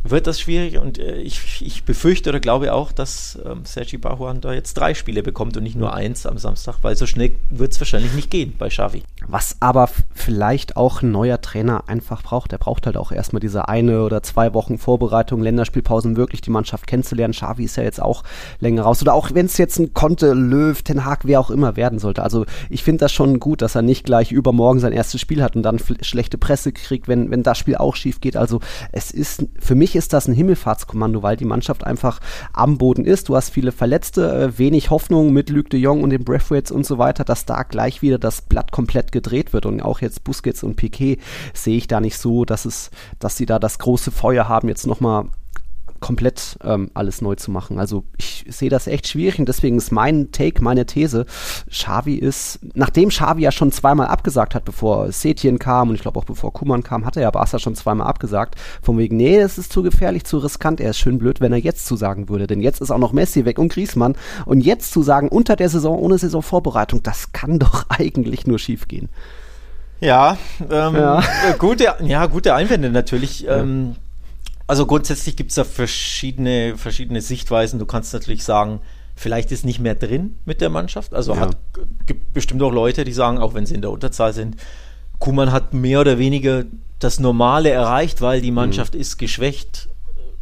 [0.04, 4.42] wird das schwierig und äh, ich, ich befürchte oder glaube auch, dass ähm, Sergi Bahuan
[4.42, 7.74] da jetzt drei Spiele bekommt und nicht nur eins am Samstag, weil so schnell wird
[7.74, 9.04] es wahrscheinlich nicht gehen bei Xavi.
[9.27, 12.51] Was aber vielleicht auch ein neuer Trainer einfach braucht.
[12.51, 16.88] Der braucht halt auch erstmal diese eine oder zwei Wochen Vorbereitung, Länderspielpausen, wirklich die Mannschaft
[16.88, 17.34] kennenzulernen.
[17.34, 18.24] Xavi ist ja jetzt auch
[18.60, 19.01] länger raus.
[19.01, 22.24] Oder auch wenn es jetzt ein Konte, Löw, Ten Hag, wer auch immer werden sollte.
[22.24, 25.56] Also ich finde das schon gut, dass er nicht gleich übermorgen sein erstes Spiel hat
[25.56, 28.38] und dann schlechte Presse kriegt, wenn, wenn das Spiel auch schief geht.
[28.38, 28.60] Also
[28.92, 32.20] es ist, für mich ist das ein Himmelfahrtskommando, weil die Mannschaft einfach
[32.53, 33.29] am Boden ist.
[33.29, 36.86] Du hast viele Verletzte, äh, wenig Hoffnung mit Luc de Jong und den Breathwaits und
[36.86, 39.65] so weiter, dass da gleich wieder das Blatt komplett gedreht wird.
[39.65, 41.20] Und auch jetzt Busquets und Piquet
[41.53, 44.88] sehe ich da nicht so, dass es, dass sie da das große Feuer haben, jetzt
[44.88, 45.25] nochmal
[46.00, 47.80] komplett ähm, alles neu zu machen.
[47.80, 51.25] Also ich sehe das echt schwierig und deswegen ist mein Take, meine These,
[51.70, 56.20] Xavi ist, nachdem Xavi ja schon zweimal abgesagt hat, bevor Setien kam und ich glaube
[56.20, 59.58] auch bevor Kuman kam, hat er ja Barca schon zweimal abgesagt, von wegen, nee, es
[59.58, 62.62] ist zu gefährlich, zu riskant, er ist schön blöd, wenn er jetzt zusagen würde, denn
[62.62, 66.00] jetzt ist auch noch Messi weg und Griezmann und jetzt zu sagen, unter der Saison,
[66.00, 69.10] ohne Saisonvorbereitung, das kann doch eigentlich nur schief gehen.
[70.00, 70.38] Ja,
[70.70, 71.24] ähm, ja.
[71.58, 73.42] Gute, ja, gute Einwände natürlich.
[73.42, 73.58] Ja.
[73.58, 73.96] Ähm,
[74.67, 77.79] also grundsätzlich gibt es da verschiedene, verschiedene Sichtweisen.
[77.79, 78.81] Du kannst natürlich sagen,
[79.15, 81.13] vielleicht ist nicht mehr drin mit der Mannschaft.
[81.13, 81.39] Also ja.
[81.39, 81.57] hat,
[82.05, 84.57] gibt bestimmt auch Leute, die sagen, auch wenn sie in der Unterzahl sind,
[85.19, 86.65] Kuman hat mehr oder weniger
[87.00, 89.01] das Normale erreicht, weil die Mannschaft mhm.
[89.01, 89.89] ist geschwächt.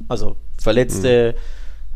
[0.08, 1.36] Also Verletzte,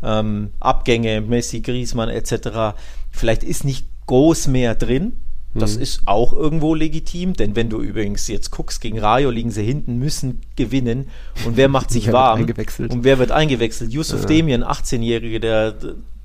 [0.00, 0.06] mhm.
[0.06, 2.78] ähm, Abgänge, Messi, Griezmann etc.
[3.10, 5.16] Vielleicht ist nicht groß mehr drin.
[5.54, 5.82] Das mhm.
[5.82, 9.98] ist auch irgendwo legitim, denn wenn du übrigens jetzt guckst, gegen Rayo liegen sie hinten,
[9.98, 11.08] müssen gewinnen.
[11.44, 12.42] Und wer macht sich warm?
[12.42, 13.92] Und wer wird eingewechselt?
[13.92, 14.26] Yusuf ja.
[14.26, 15.74] Demir, ein 18-Jähriger, der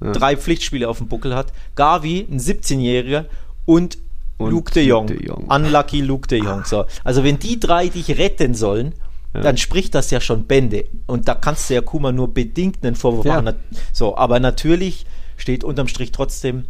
[0.03, 0.11] ja.
[0.11, 1.53] drei Pflichtspiele auf dem Buckel hat.
[1.75, 3.25] Gavi, ein 17-Jähriger
[3.65, 3.97] und,
[4.37, 5.07] und Luke de Jong.
[5.07, 5.45] de Jong.
[5.45, 6.63] Unlucky Luke de Jong.
[6.65, 6.85] So.
[7.03, 8.93] Also wenn die drei dich retten sollen,
[9.33, 9.41] ja.
[9.41, 10.85] dann spricht das ja schon Bände.
[11.07, 13.55] Und da kannst du ja Kuma nur bedingt einen Vorwurf machen.
[13.91, 16.65] So, aber natürlich steht unterm Strich trotzdem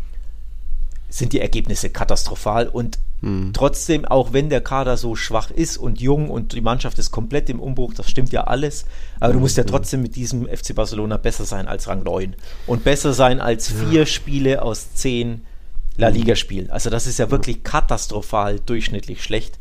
[1.09, 3.51] sind die Ergebnisse katastrophal und hm.
[3.53, 7.49] trotzdem, auch wenn der Kader so schwach ist und jung und die Mannschaft ist komplett
[7.49, 8.85] im Umbruch, das stimmt ja alles,
[9.19, 12.35] aber du musst ja trotzdem mit diesem FC Barcelona besser sein als Rang 9
[12.67, 14.05] und besser sein als vier ja.
[14.05, 15.41] Spiele aus zehn
[15.97, 16.69] La Liga-Spielen.
[16.71, 19.59] Also das ist ja wirklich katastrophal durchschnittlich schlecht.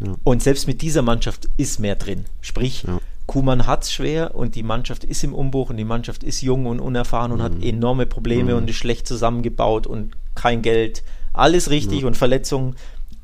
[0.00, 0.14] Ja.
[0.22, 2.26] Und selbst mit dieser Mannschaft ist mehr drin.
[2.40, 3.00] Sprich, ja.
[3.26, 6.66] Kuman hat es schwer und die Mannschaft ist im Umbruch und die Mannschaft ist jung
[6.66, 7.42] und unerfahren und mhm.
[7.42, 8.58] hat enorme Probleme mhm.
[8.58, 12.06] und ist schlecht zusammengebaut und kein Geld, alles richtig ja.
[12.06, 12.76] und Verletzungen,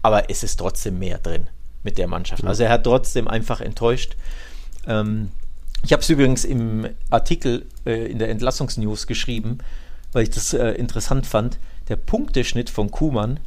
[0.02, 1.48] aber es ist trotzdem mehr drin
[1.82, 2.42] mit der Mannschaft.
[2.42, 2.48] Ja.
[2.48, 4.16] Also er hat trotzdem einfach enttäuscht.
[4.86, 5.30] Ähm,
[5.84, 9.58] ich habe es übrigens im Artikel äh, in der Entlassungsnews geschrieben,
[10.12, 11.58] weil ich das äh, interessant fand.
[11.88, 13.40] Der Punkteschnitt von Kuman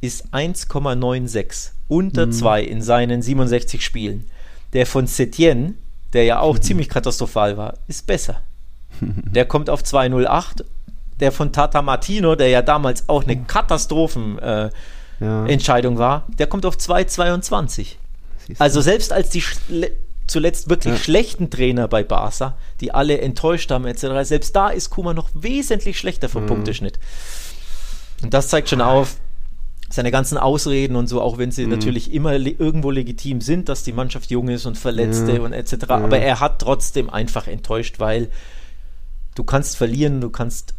[0.00, 2.68] ist 1,96, unter 2 mhm.
[2.68, 4.28] in seinen 67 Spielen.
[4.72, 5.78] Der von Setien,
[6.12, 6.62] der ja auch mhm.
[6.62, 8.42] ziemlich katastrophal war, ist besser.
[9.00, 10.64] Der kommt auf 2,08
[11.20, 15.98] der von Tata Martino, der ja damals auch eine Katastrophenentscheidung äh, ja.
[15.98, 17.96] war, der kommt auf 2,22.
[18.58, 19.42] Also selbst als die
[20.26, 21.00] zuletzt wirklich ja.
[21.00, 25.98] schlechten Trainer bei Barca, die alle enttäuscht haben etc., selbst da ist Kuma noch wesentlich
[25.98, 26.48] schlechter vom mhm.
[26.48, 26.98] Punkteschnitt.
[28.22, 29.16] Und das zeigt schon auf,
[29.88, 31.70] seine ganzen Ausreden und so, auch wenn sie mhm.
[31.70, 35.40] natürlich immer irgendwo legitim sind, dass die Mannschaft jung ist und Verletzte ja.
[35.40, 35.74] und etc.
[35.88, 35.96] Ja.
[35.96, 38.28] Aber er hat trotzdem einfach enttäuscht, weil
[39.36, 40.74] du kannst verlieren, du kannst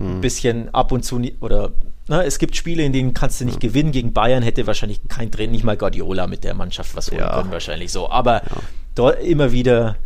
[0.00, 0.20] ein hm.
[0.20, 1.72] bisschen ab und zu oder
[2.08, 3.68] ne, es gibt Spiele, in denen kannst du nicht hm.
[3.68, 3.92] gewinnen.
[3.92, 7.36] Gegen Bayern hätte wahrscheinlich kein Trainer, nicht mal Guardiola mit der Mannschaft was holen ja.
[7.36, 8.10] können, wahrscheinlich so.
[8.10, 8.56] Aber ja.
[8.94, 9.96] dort immer wieder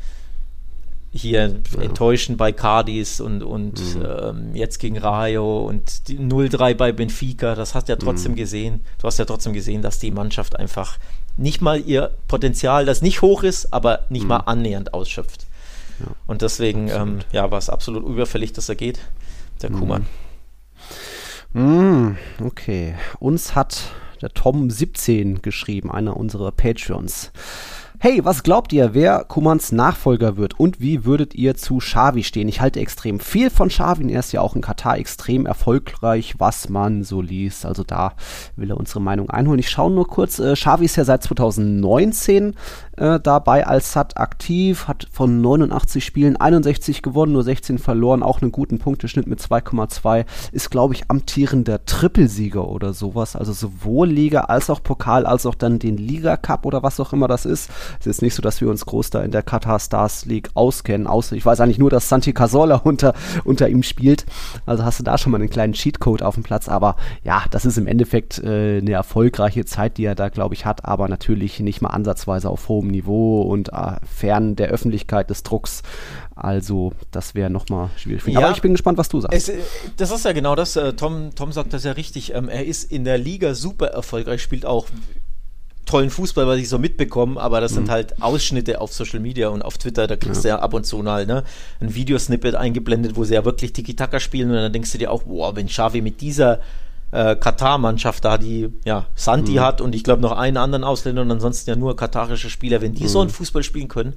[1.17, 1.81] hier ja.
[1.81, 4.05] enttäuschen bei Cardis und, und mhm.
[4.05, 8.37] ähm, jetzt gegen Rayo und 0-3 bei Benfica, das hast du ja trotzdem mhm.
[8.37, 8.85] gesehen.
[8.99, 10.99] Du hast ja trotzdem gesehen, dass die Mannschaft einfach
[11.37, 14.29] nicht mal ihr Potenzial, das nicht hoch ist, aber nicht mhm.
[14.29, 15.47] mal annähernd ausschöpft.
[16.01, 16.07] Ja.
[16.27, 18.99] Und deswegen ähm, ja, war es absolut überfällig, dass er geht
[19.63, 20.07] der Kuhmann.
[21.53, 22.95] Mm, okay.
[23.21, 27.31] Uns hat der Tom17 geschrieben, einer unserer Patreons.
[28.01, 32.49] Hey, was glaubt ihr, wer Kumans Nachfolger wird und wie würdet ihr zu Xavi stehen?
[32.49, 36.69] Ich halte extrem viel von Xavi, er ist ja auch in Katar extrem erfolgreich, was
[36.69, 37.65] man so liest.
[37.65, 38.15] Also da
[38.57, 39.61] will er unsere Meinung einholen.
[39.61, 42.55] Ich schaue nur kurz, äh, Xavi ist ja seit 2019
[42.97, 48.43] äh, dabei als Sat aktiv, hat von 89 Spielen 61 gewonnen, nur 16 verloren, auch
[48.43, 54.43] einen guten Punkteschnitt mit 2,2, ist glaube ich amtierender Trippelsieger oder sowas, also sowohl Liga
[54.43, 57.71] als auch Pokal, als auch dann den Liga Cup oder was auch immer das ist.
[58.01, 61.07] Es ist nicht so, dass wir uns groß da in der Qatar Stars League auskennen,
[61.07, 64.27] außer ich weiß eigentlich nur, dass Santi Cazorla unter, unter ihm spielt,
[64.67, 67.65] also hast du da schon mal einen kleinen Cheatcode auf dem Platz, aber ja, das
[67.65, 71.61] ist im Endeffekt äh, eine erfolgreiche Zeit, die er da glaube ich hat, aber natürlich
[71.61, 75.83] nicht mal ansatzweise auf hohem Niveau und äh, fern der Öffentlichkeit des Drucks.
[76.35, 78.27] Also das wäre nochmal schwierig.
[78.27, 79.37] Ja, aber ich bin gespannt, was du sagst.
[79.37, 79.59] Es, äh,
[79.97, 80.77] das ist ja genau das.
[80.77, 82.35] Äh, Tom, Tom sagt das ja richtig.
[82.35, 84.87] Ähm, er ist in der Liga super erfolgreich, spielt auch
[85.87, 87.77] tollen Fußball, was ich so mitbekomme, aber das mhm.
[87.77, 90.43] sind halt Ausschnitte auf Social Media und auf Twitter, da kriegst ja.
[90.43, 91.45] du ja ab und zu mal ne,
[91.79, 95.25] ein Videosnippet eingeblendet, wo sie ja wirklich Tiki-Taka spielen und dann denkst du dir auch,
[95.25, 96.61] boah, wenn Xavi mit dieser
[97.15, 99.61] äh, Katar-Mannschaft da, die ja Santi mhm.
[99.61, 102.95] hat und ich glaube noch einen anderen Ausländer und ansonsten ja nur katarische Spieler, wenn
[102.95, 103.09] die mhm.
[103.09, 104.15] so einen Fußball spielen können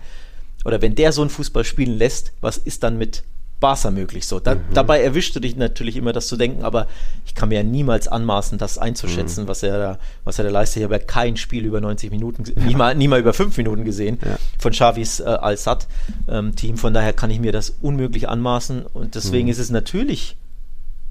[0.66, 3.24] oder wenn der so einen Fußball spielen lässt, was ist dann mit
[3.60, 4.40] Barca möglich so.
[4.40, 4.62] Da, mhm.
[4.74, 6.88] Dabei erwischst du dich natürlich immer, das zu denken, aber
[7.26, 9.48] ich kann mir ja niemals anmaßen, das einzuschätzen, mhm.
[9.48, 10.78] was er da, was er da leistet.
[10.78, 12.64] Ich habe ja kein Spiel über 90 Minuten, ja.
[12.64, 14.38] nie, mal, nie mal über 5 Minuten gesehen ja.
[14.58, 16.72] von Xavis äh, Al-Sad-Team.
[16.72, 19.52] Ähm, von daher kann ich mir das unmöglich anmaßen und deswegen mhm.
[19.52, 20.36] ist es natürlich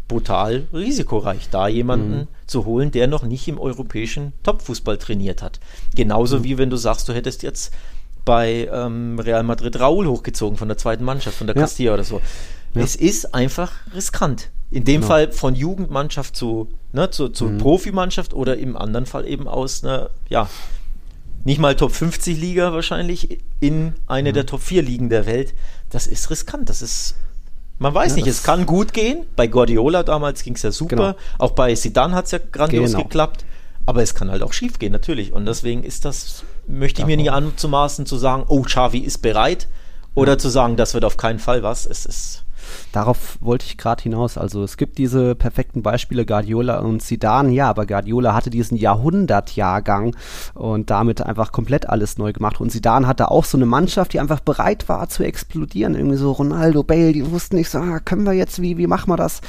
[0.08, 2.28] brutal risikoreich, da jemanden mhm.
[2.46, 5.60] zu holen, der noch nicht im europäischen Topfußball trainiert hat.
[5.94, 6.44] Genauso mhm.
[6.44, 7.72] wie wenn du sagst, du hättest jetzt
[8.24, 11.62] bei ähm, Real Madrid Raúl hochgezogen von der zweiten Mannschaft, von der ja.
[11.62, 12.20] Castilla oder so.
[12.74, 12.82] Ja.
[12.82, 14.50] Es ist einfach riskant.
[14.70, 15.06] In dem genau.
[15.06, 17.58] Fall von Jugendmannschaft zu, ne, zu, zu mhm.
[17.58, 20.50] Profimannschaft oder im anderen Fall eben aus einer, ja,
[21.44, 24.34] nicht mal Top 50 Liga wahrscheinlich in eine mhm.
[24.34, 25.54] der Top 4 Ligen der Welt.
[25.90, 26.68] Das ist riskant.
[26.68, 27.14] Das ist
[27.78, 29.26] man weiß ja, nicht, es kann gut gehen.
[29.36, 30.96] Bei Guardiola damals ging es ja super.
[30.96, 31.14] Genau.
[31.38, 33.02] Auch bei Sidan hat es ja grandios genau.
[33.02, 33.44] geklappt.
[33.84, 35.32] Aber es kann halt auch schief gehen, natürlich.
[35.32, 39.68] Und deswegen ist das, möchte ich mir nicht anzumaßen, zu sagen, oh, Xavi ist bereit.
[40.14, 40.38] Oder ja.
[40.38, 41.86] zu sagen, das wird auf keinen Fall was.
[41.86, 42.45] Es ist
[42.92, 44.38] Darauf wollte ich gerade hinaus.
[44.38, 50.14] Also es gibt diese perfekten Beispiele Guardiola und Zidane, ja, aber Guardiola hatte diesen Jahrhundertjahrgang
[50.54, 52.60] und damit einfach komplett alles neu gemacht.
[52.60, 55.94] Und Zidane hatte auch so eine Mannschaft, die einfach bereit war zu explodieren.
[55.94, 59.10] Irgendwie so Ronaldo, Bale, die wussten nicht so, ah, können wir jetzt, wie, wie machen
[59.10, 59.40] wir das?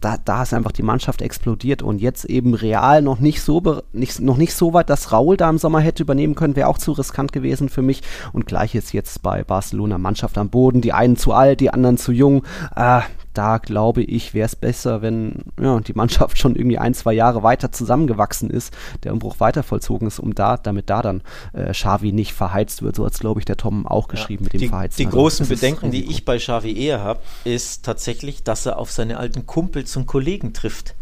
[0.00, 4.20] Da, da ist einfach die Mannschaft explodiert und jetzt eben real noch nicht so nicht,
[4.20, 6.92] noch nicht so weit, dass Raul da im Sommer hätte übernehmen können, wäre auch zu
[6.92, 8.02] riskant gewesen für mich.
[8.32, 11.98] Und gleich ist jetzt bei Barcelona Mannschaft am Boden, die einen zu alt, die anderen
[11.98, 12.44] zu jung.
[12.76, 13.00] Äh,
[13.38, 17.44] da glaube ich, wäre es besser, wenn ja, die Mannschaft schon irgendwie ein, zwei Jahre
[17.44, 21.22] weiter zusammengewachsen ist, der Umbruch weiter vollzogen ist, um da, damit da dann
[21.52, 22.96] äh, Xavi nicht verheizt wird.
[22.96, 24.96] So hat es, glaube ich, der Tom auch geschrieben ja, mit dem die, Verheizen.
[24.98, 28.90] Die also, großen Bedenken, die ich bei Xavi eher habe, ist tatsächlich, dass er auf
[28.90, 30.96] seine alten Kumpels und Kollegen trifft.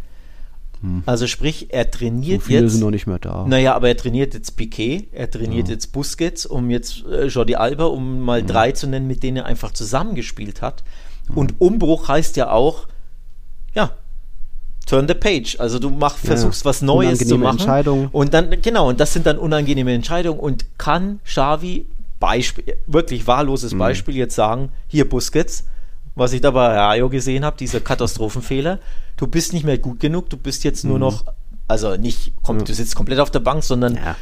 [0.83, 1.05] Hm.
[1.07, 2.72] Also sprich, er trainiert so viele jetzt.
[2.72, 3.46] sind noch nicht mehr da.
[3.49, 5.75] Naja, aber er trainiert jetzt Piquet, er trainiert ja.
[5.75, 8.46] jetzt Busquets, um jetzt äh, Jordi Alba, um mal hm.
[8.46, 10.85] drei zu nennen, mit denen er einfach zusammengespielt hat.
[11.34, 12.86] Und Umbruch heißt ja auch,
[13.74, 13.90] ja,
[14.86, 15.56] turn the page.
[15.58, 17.58] Also du mach, versuchst ja, was Neues zu machen.
[17.58, 18.08] Entscheidungen.
[18.12, 20.38] Und dann, genau, und das sind dann unangenehme Entscheidungen.
[20.38, 21.86] Und kann Xavi,
[22.18, 23.78] Beispiel, wirklich wahlloses mhm.
[23.78, 25.64] Beispiel, jetzt sagen, hier Busquets,
[26.14, 28.78] was ich da bei Rayo gesehen habe, dieser Katastrophenfehler,
[29.18, 31.00] du bist nicht mehr gut genug, du bist jetzt nur mhm.
[31.00, 31.24] noch,
[31.68, 34.16] also nicht, komm, du sitzt komplett auf der Bank, sondern ja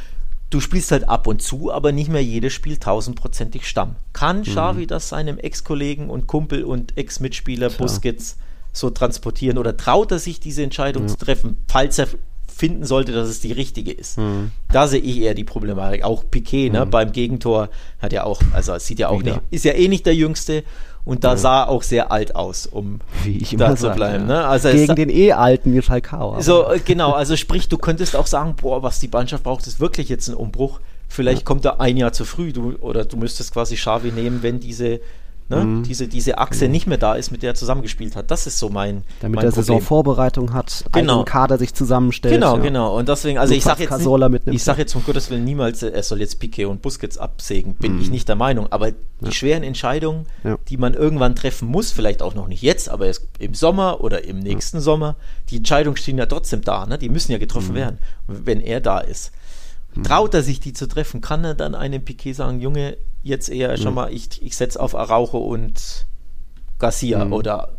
[0.55, 3.97] du spielst halt ab und zu, aber nicht mehr jedes Spiel tausendprozentig Stamm.
[4.13, 4.43] Kann mhm.
[4.43, 4.87] Xavi mhm.
[4.87, 8.37] das seinem Ex-Kollegen und Kumpel und Ex-Mitspieler Busquets
[8.71, 11.09] so transportieren oder traut er sich diese Entscheidung ja.
[11.09, 12.07] zu treffen, falls er
[12.47, 14.17] finden sollte, dass es die richtige ist.
[14.17, 14.51] Mhm.
[14.71, 16.05] Da sehe ich eher die Problematik.
[16.05, 16.89] Auch Piquet, ne, mhm.
[16.89, 17.67] beim Gegentor
[17.99, 19.33] hat ja auch, also sieht ja auch Wieder.
[19.33, 20.63] nicht, ist ja eh nicht der Jüngste
[21.05, 21.37] und da ja.
[21.37, 22.99] sah auch sehr alt aus, um
[23.57, 24.27] da zu bleiben.
[24.27, 24.41] Ja.
[24.41, 24.47] Ne?
[24.47, 26.41] Also Gegen den eh alten Michal Kao.
[26.41, 29.79] So, äh, genau, also sprich, du könntest auch sagen, boah, was die Mannschaft braucht, ist
[29.79, 30.79] wirklich jetzt ein Umbruch.
[31.07, 31.45] Vielleicht ja.
[31.45, 34.99] kommt er ein Jahr zu früh, du, oder du müsstest quasi Xavi nehmen, wenn diese
[35.47, 35.63] Ne?
[35.63, 35.83] Mhm.
[35.83, 36.71] Diese, diese Achse genau.
[36.71, 38.31] nicht mehr da ist, mit der er zusammengespielt hat.
[38.31, 39.03] Das ist so mein.
[39.19, 41.17] Damit mein er Saisonvorbereitung hat, genau.
[41.17, 42.33] einen Kader sich zusammenstellt.
[42.33, 42.63] Genau, ja.
[42.63, 42.97] genau.
[42.97, 46.01] Und deswegen, also ich sage jetzt, nicht, ich sag jetzt um Gottes Willen niemals, er
[46.01, 47.75] soll jetzt Piquet und Busquets absägen.
[47.75, 48.01] Bin mhm.
[48.01, 48.71] ich nicht der Meinung.
[48.71, 48.93] Aber ja.
[49.21, 50.57] die schweren Entscheidungen, ja.
[50.67, 54.39] die man irgendwann treffen muss, vielleicht auch noch nicht jetzt, aber im Sommer oder im
[54.39, 55.15] nächsten Sommer,
[55.51, 56.87] die Entscheidungen stehen ja trotzdem da.
[56.87, 56.97] Ne?
[56.97, 57.75] Die müssen ja getroffen mhm.
[57.75, 59.31] werden, wenn er da ist.
[59.93, 60.03] Mhm.
[60.03, 61.21] Traut er sich, die zu treffen?
[61.21, 64.95] Kann er dann einem Piquet sagen, Junge, jetzt eher schon mal, ich, ich setze auf
[64.95, 66.05] Araujo und
[66.77, 67.33] Garcia mhm.
[67.33, 67.69] oder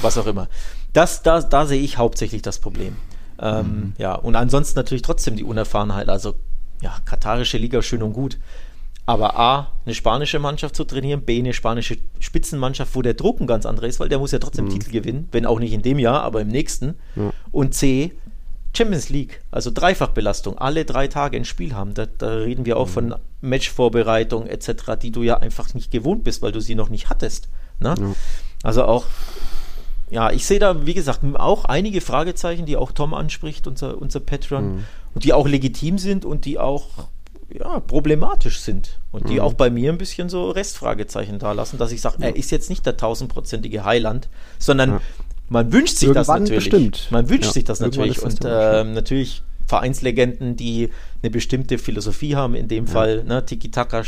[0.00, 0.48] was auch immer.
[0.94, 2.96] Das, da, da sehe ich hauptsächlich das Problem.
[3.38, 3.92] Ähm, mhm.
[3.98, 6.08] Ja, und ansonsten natürlich trotzdem die Unerfahrenheit.
[6.08, 6.34] Also,
[6.80, 8.38] ja, katarische Liga schön und gut.
[9.04, 13.46] Aber A, eine spanische Mannschaft zu trainieren, B, eine spanische Spitzenmannschaft, wo der Druck ein
[13.46, 14.70] ganz anderer ist, weil der muss ja trotzdem mhm.
[14.70, 16.94] Titel gewinnen, wenn auch nicht in dem Jahr, aber im nächsten.
[17.14, 17.30] Ja.
[17.52, 18.12] Und C,
[18.76, 21.94] Champions League, also Dreifachbelastung, alle drei Tage ein Spiel haben.
[21.94, 22.92] Da, da reden wir auch mhm.
[22.92, 27.08] von Matchvorbereitung etc., die du ja einfach nicht gewohnt bist, weil du sie noch nicht
[27.08, 27.48] hattest.
[27.80, 27.94] Ne?
[27.98, 28.14] Ja.
[28.62, 29.06] Also auch,
[30.10, 34.20] ja, ich sehe da, wie gesagt, auch einige Fragezeichen, die auch Tom anspricht, unser, unser
[34.20, 34.84] Patron, mhm.
[35.14, 37.08] und die auch legitim sind und die auch
[37.50, 39.40] ja, problematisch sind und die mhm.
[39.40, 42.68] auch bei mir ein bisschen so Restfragezeichen da lassen, dass ich sage, er ist jetzt
[42.68, 44.28] nicht der tausendprozentige Heiland,
[44.58, 45.00] sondern ja.
[45.48, 46.70] Man wünscht sich Irgendwann das natürlich.
[46.70, 47.08] Bestimmt.
[47.10, 47.52] Man wünscht ja.
[47.52, 50.90] sich das natürlich und äh, natürlich Vereinslegenden, die
[51.22, 54.02] eine bestimmte Philosophie haben, in dem Fall ne, Tiki-Taka,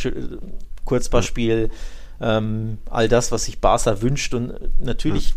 [0.85, 1.71] Kurzballspiel,
[2.21, 5.35] ähm, all das, was sich Barca wünscht und natürlich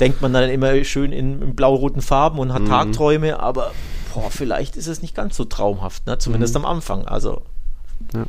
[0.00, 2.68] denkt man dann immer schön in, in blau-roten Farben und hat mhm.
[2.68, 3.72] Tagträume, aber
[4.12, 6.18] boah, vielleicht ist es nicht ganz so traumhaft, ne?
[6.18, 6.64] zumindest mhm.
[6.64, 7.04] am Anfang.
[7.06, 7.42] Also.
[8.14, 8.24] Ja.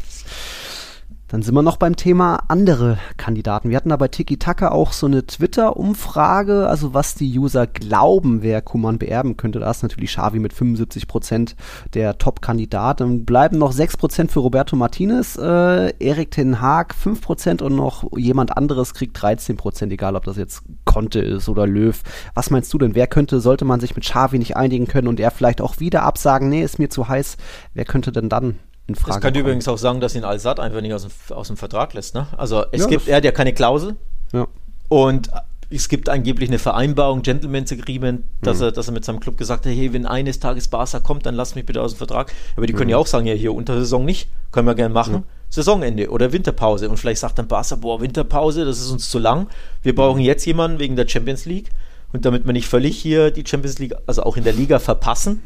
[1.34, 3.72] Dann sind wir noch beim Thema andere Kandidaten.
[3.72, 8.44] Wir hatten da bei Tiki Taka auch so eine Twitter-Umfrage, also was die User glauben,
[8.44, 9.58] wer Kuman beerben könnte.
[9.58, 11.56] Da ist natürlich Xavi mit 75 Prozent
[11.96, 13.00] der Top-Kandidat.
[13.00, 17.76] Dann bleiben noch 6 Prozent für Roberto Martinez, äh, Erik Ten Haag 5 Prozent und
[17.76, 22.00] noch jemand anderes kriegt 13 Prozent, egal ob das jetzt Conte ist oder Löw.
[22.36, 22.94] Was meinst du denn?
[22.94, 26.04] Wer könnte, sollte man sich mit Xavi nicht einigen können und er vielleicht auch wieder
[26.04, 27.38] absagen, nee, ist mir zu heiß.
[27.74, 29.12] Wer könnte denn dann in Frage.
[29.12, 29.50] Es könnte kommen.
[29.50, 32.16] übrigens auch sagen, dass ihn Al-Sad einfach nicht aus dem, aus dem Vertrag lässt.
[32.16, 32.28] Ne?
[32.38, 33.96] Also es ja, gibt, er hat ja keine Klausel.
[34.34, 34.48] Ja.
[34.90, 35.30] Und
[35.70, 38.66] es gibt angeblich eine Vereinbarung, Gentleman's Agreement, dass, mhm.
[38.66, 41.36] er, dass er mit seinem Club gesagt hat, hey, wenn eines Tages Barca kommt, dann
[41.36, 42.32] lass mich bitte aus dem Vertrag.
[42.56, 42.92] Aber die können mhm.
[42.92, 45.14] ja auch sagen, ja, hier unter Saison nicht, können wir gerne machen.
[45.14, 45.24] Mhm.
[45.50, 46.90] Saisonende oder Winterpause.
[46.90, 49.48] Und vielleicht sagt dann Barca, boah, Winterpause, das ist uns zu lang.
[49.82, 50.26] Wir brauchen mhm.
[50.26, 51.70] jetzt jemanden wegen der Champions League.
[52.12, 55.42] Und damit wir nicht völlig hier die Champions League, also auch in der Liga verpassen,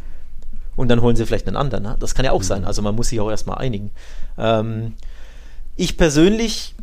[0.77, 1.83] und dann holen sie vielleicht einen anderen.
[1.83, 1.97] Ne?
[1.99, 2.45] Das kann ja auch mhm.
[2.45, 2.63] sein.
[2.63, 3.91] Also man muss sich auch erstmal einigen.
[4.37, 4.93] Ähm,
[5.75, 6.75] ich persönlich,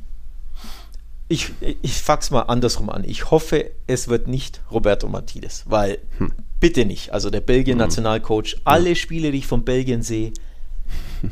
[1.29, 3.05] ich, ich fax mal andersrum an.
[3.05, 6.33] Ich hoffe, es wird nicht Roberto Martinez, weil hm.
[6.61, 7.13] bitte nicht.
[7.13, 8.61] Also der Belgien-Nationalcoach, hm.
[8.65, 10.33] alle Spiele, die ich von Belgien sehe,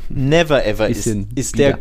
[0.09, 1.79] never ever ist, ist der.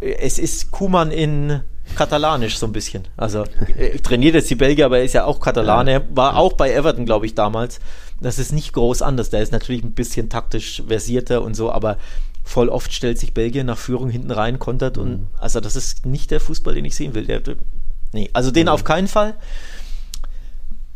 [0.00, 1.60] Es ist Kuman in
[1.96, 3.06] katalanisch so ein bisschen.
[3.16, 3.44] Also
[4.02, 7.26] trainiert jetzt die Belgier, aber er ist ja auch Katalane, war auch bei Everton, glaube
[7.26, 7.80] ich, damals.
[8.20, 9.30] Das ist nicht groß anders.
[9.30, 11.98] Der ist natürlich ein bisschen taktisch versierter und so, aber
[12.44, 15.02] voll oft stellt sich Belgien nach Führung hinten rein, kontert mhm.
[15.02, 17.26] und also das ist nicht der Fußball, den ich sehen will.
[17.26, 17.42] Der,
[18.12, 18.72] nee, also den mhm.
[18.72, 19.34] auf keinen Fall.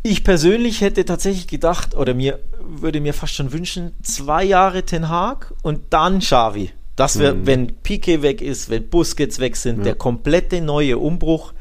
[0.02, 5.08] Ich persönlich hätte tatsächlich gedacht, oder mir würde mir fast schon wünschen, zwei Jahre Ten
[5.08, 6.72] Haag und dann Xavi.
[6.96, 7.46] Das wäre, mhm.
[7.46, 9.84] wenn Piquet weg ist, wenn Busquets weg sind, ja.
[9.84, 11.52] der komplette neue Umbruch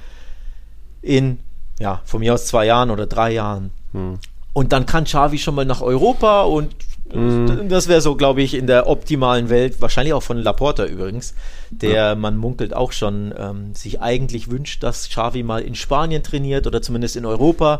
[1.02, 1.39] in,
[1.80, 3.72] ja, von mir aus zwei Jahren oder drei Jahren.
[3.94, 4.20] Mhm.
[4.54, 6.76] Und dann kann Xavi schon mal nach Europa und
[7.13, 7.70] mhm.
[7.70, 11.34] das wäre so, glaube ich, in der optimalen Welt, wahrscheinlich auch von Laporta übrigens,
[11.70, 12.15] der, ja.
[12.15, 16.82] man munkelt auch schon, ähm, sich eigentlich wünscht, dass Xavi mal in Spanien trainiert oder
[16.82, 17.80] zumindest in Europa.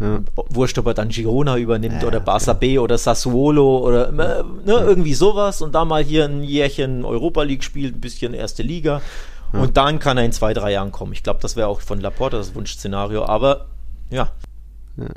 [0.00, 0.20] Ja.
[0.50, 5.14] Wurscht, ob er dann Girona übernimmt ja, oder Barça B oder Sassuolo oder ne, irgendwie
[5.14, 9.00] sowas und da mal hier ein Jährchen Europa League spielt, ein bisschen erste Liga.
[9.52, 11.12] Und dann kann er in zwei, drei Jahren kommen.
[11.12, 13.24] Ich glaube, das wäre auch von Laporta das Wunschszenario.
[13.24, 13.66] Aber
[14.10, 14.30] ja,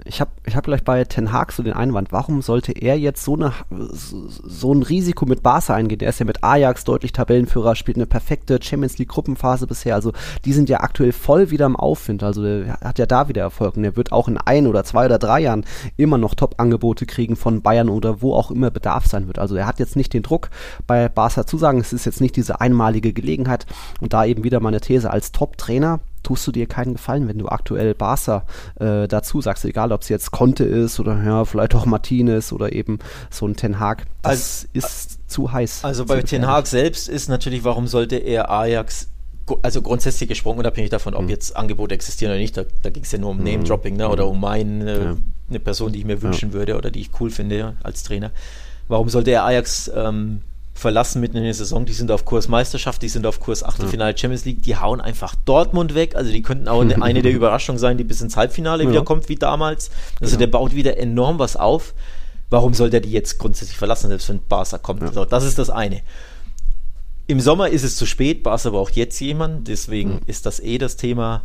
[0.06, 3.24] ich habe ich hab gleich bei Ten Hag so den Einwand, warum sollte er jetzt
[3.24, 6.00] so, eine, so ein Risiko mit Barca eingehen?
[6.00, 9.96] Der ist ja mit Ajax deutlich Tabellenführer, spielt eine perfekte Champions League Gruppenphase bisher.
[9.96, 10.14] Also
[10.46, 12.24] die sind ja aktuell voll wieder im Aufwind.
[12.24, 15.06] Also der hat ja da wieder Erfolg und er wird auch in ein oder zwei
[15.06, 15.66] oder drei Jahren
[15.98, 19.40] immer noch Top-Angebote kriegen von Bayern oder wo auch immer Bedarf sein wird.
[19.40, 20.50] Also er hat jetzt nicht den Druck
[20.86, 23.66] bei Barca zu sagen, es ist jetzt nicht diese einmalige Gelegenheit
[24.00, 27.48] und da eben wieder meine These als Top-Trainer tust du dir keinen Gefallen, wenn du
[27.48, 28.46] aktuell Barca
[28.80, 32.74] äh, dazu sagst, egal ob es jetzt Conte ist oder ja, vielleicht auch Martinez oder
[32.74, 34.06] eben so ein Ten Hag.
[34.22, 35.84] Das also, ist zu heiß.
[35.84, 39.08] Also bei Ten Hag selbst ist natürlich, warum sollte er Ajax
[39.64, 41.30] also grundsätzlich gesprochen, unabhängig davon, ob mhm.
[41.30, 43.44] jetzt Angebote existieren oder nicht, da, da ging es ja nur um mhm.
[43.44, 45.18] Name-Dropping ne, oder um meine, ja.
[45.50, 46.54] eine Person, die ich mir wünschen ja.
[46.54, 48.32] würde oder die ich cool finde als Trainer.
[48.88, 50.42] Warum sollte er Ajax ähm,
[50.82, 51.86] verlassen mitten in der Saison.
[51.86, 54.64] Die sind auf Kurs Meisterschaft, die sind auf Kurs Achtelfinale Champions League.
[54.64, 56.16] Die hauen einfach Dortmund weg.
[56.16, 58.90] Also die könnten auch eine, eine der Überraschungen sein, die bis ins Halbfinale ja.
[58.90, 59.92] wieder kommt, wie damals.
[60.20, 60.40] Also ja.
[60.40, 61.94] der baut wieder enorm was auf.
[62.50, 65.04] Warum soll der die jetzt grundsätzlich verlassen, selbst wenn Barca kommt?
[65.04, 65.14] Ja.
[65.14, 66.02] So, das ist das eine.
[67.28, 68.42] Im Sommer ist es zu spät.
[68.42, 69.64] Barca braucht jetzt jemanden.
[69.64, 70.22] Deswegen mhm.
[70.26, 71.44] ist das eh das Thema.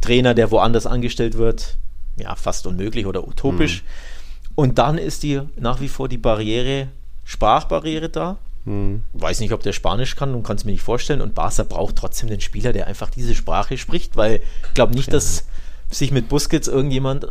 [0.00, 1.76] Trainer, der woanders angestellt wird,
[2.16, 3.82] ja, fast unmöglich oder utopisch.
[3.82, 4.52] Mhm.
[4.54, 6.88] Und dann ist die nach wie vor die Barriere,
[7.24, 8.38] Sprachbarriere da.
[8.64, 9.02] Hm.
[9.12, 11.20] Weiß nicht, ob der Spanisch kann und kann es mir nicht vorstellen.
[11.20, 15.08] Und Barca braucht trotzdem den Spieler, der einfach diese Sprache spricht, weil ich glaube nicht,
[15.08, 15.14] ja.
[15.14, 15.44] dass
[15.90, 17.28] sich mit Busquets irgendjemand äh,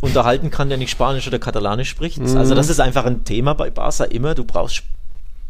[0.00, 2.18] unterhalten kann, der nicht Spanisch oder Katalanisch spricht.
[2.18, 2.36] Mhm.
[2.36, 4.34] Also das ist einfach ein Thema bei Barca immer.
[4.34, 4.82] Du brauchst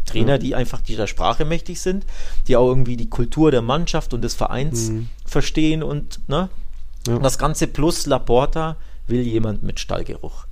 [0.05, 0.41] Trainer, mhm.
[0.41, 2.05] die einfach dieser Sprache mächtig sind,
[2.47, 5.09] die auch irgendwie die Kultur der Mannschaft und des Vereins mhm.
[5.25, 6.51] verstehen und ne?
[7.07, 7.19] Ja.
[7.19, 10.47] das Ganze plus Laporta will jemand mit Stallgeruch.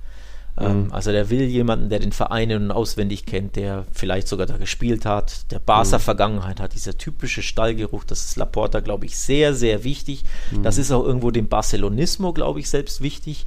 [0.59, 4.45] Ähm, also der will jemanden, der den Verein in- und auswendig kennt, der vielleicht sogar
[4.45, 9.53] da gespielt hat, der Barca-Vergangenheit hat, dieser typische Stallgeruch, das ist Laporta, glaube ich, sehr,
[9.55, 10.23] sehr wichtig.
[10.61, 13.45] Das ist auch irgendwo dem Barcelonismo, glaube ich, selbst wichtig.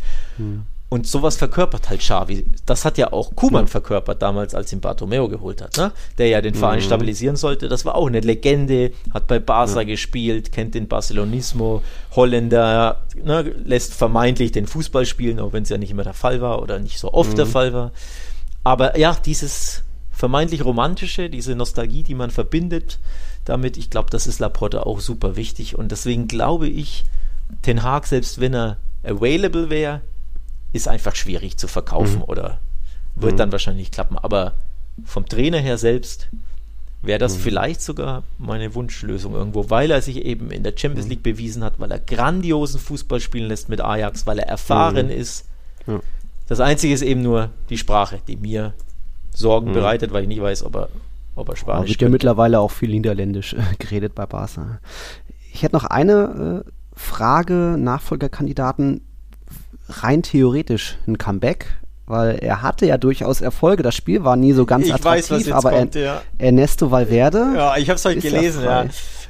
[0.88, 2.46] Und sowas verkörpert halt Xavi.
[2.64, 5.90] Das hat ja auch Kuman verkörpert damals, als ihn Bartomeo geholt hat, ne?
[6.18, 7.68] der ja den Verein stabilisieren sollte.
[7.68, 11.83] Das war auch eine Legende, hat bei Barca gespielt, kennt den Barcelonismo,
[12.14, 13.42] Holländer, ne?
[13.64, 16.79] lässt vermeintlich den Fußball spielen, auch wenn es ja nicht immer der Fall war oder
[16.79, 17.90] nicht so oft der Fall war.
[18.62, 23.01] Aber ja, dieses vermeintlich romantische, diese Nostalgie, die man verbindet
[23.44, 25.79] damit, ich glaube, das ist Laporta auch super wichtig.
[25.79, 27.05] Und deswegen glaube ich,
[27.62, 30.03] Ten Hag, selbst wenn er available wäre,
[30.76, 32.58] ist einfach schwierig zu verkaufen oder
[33.16, 34.18] wird dann wahrscheinlich nicht klappen.
[34.18, 34.52] Aber
[35.04, 36.28] vom Trainer her selbst
[37.02, 41.22] wäre das vielleicht sogar meine Wunschlösung irgendwo, weil er sich eben in der Champions League
[41.22, 45.46] bewiesen hat, weil er grandiosen Fußball spielen lässt mit Ajax, weil er erfahren ist.
[45.86, 46.00] Ja.
[46.48, 48.74] Das Einzige ist eben nur die Sprache, die mir
[49.32, 50.88] Sorgen bereitet, weil ich nicht weiß, ob er,
[51.34, 54.80] ob er Da Spanisch wird ja mittlerweile auch viel Niederländisch äh, geredet bei Barca.
[55.52, 59.02] Ich hätte noch eine äh, Frage, Nachfolgerkandidaten,
[59.88, 61.66] rein theoretisch ein Comeback,
[62.07, 63.83] weil er hatte ja durchaus Erfolge.
[63.83, 66.22] Das Spiel war nie so ganz Ich weiß, attraktiv, was jetzt aber kommt, ja.
[66.38, 68.87] Ernesto Valverde, Ja, ich habe es heute ja gelesen, ja.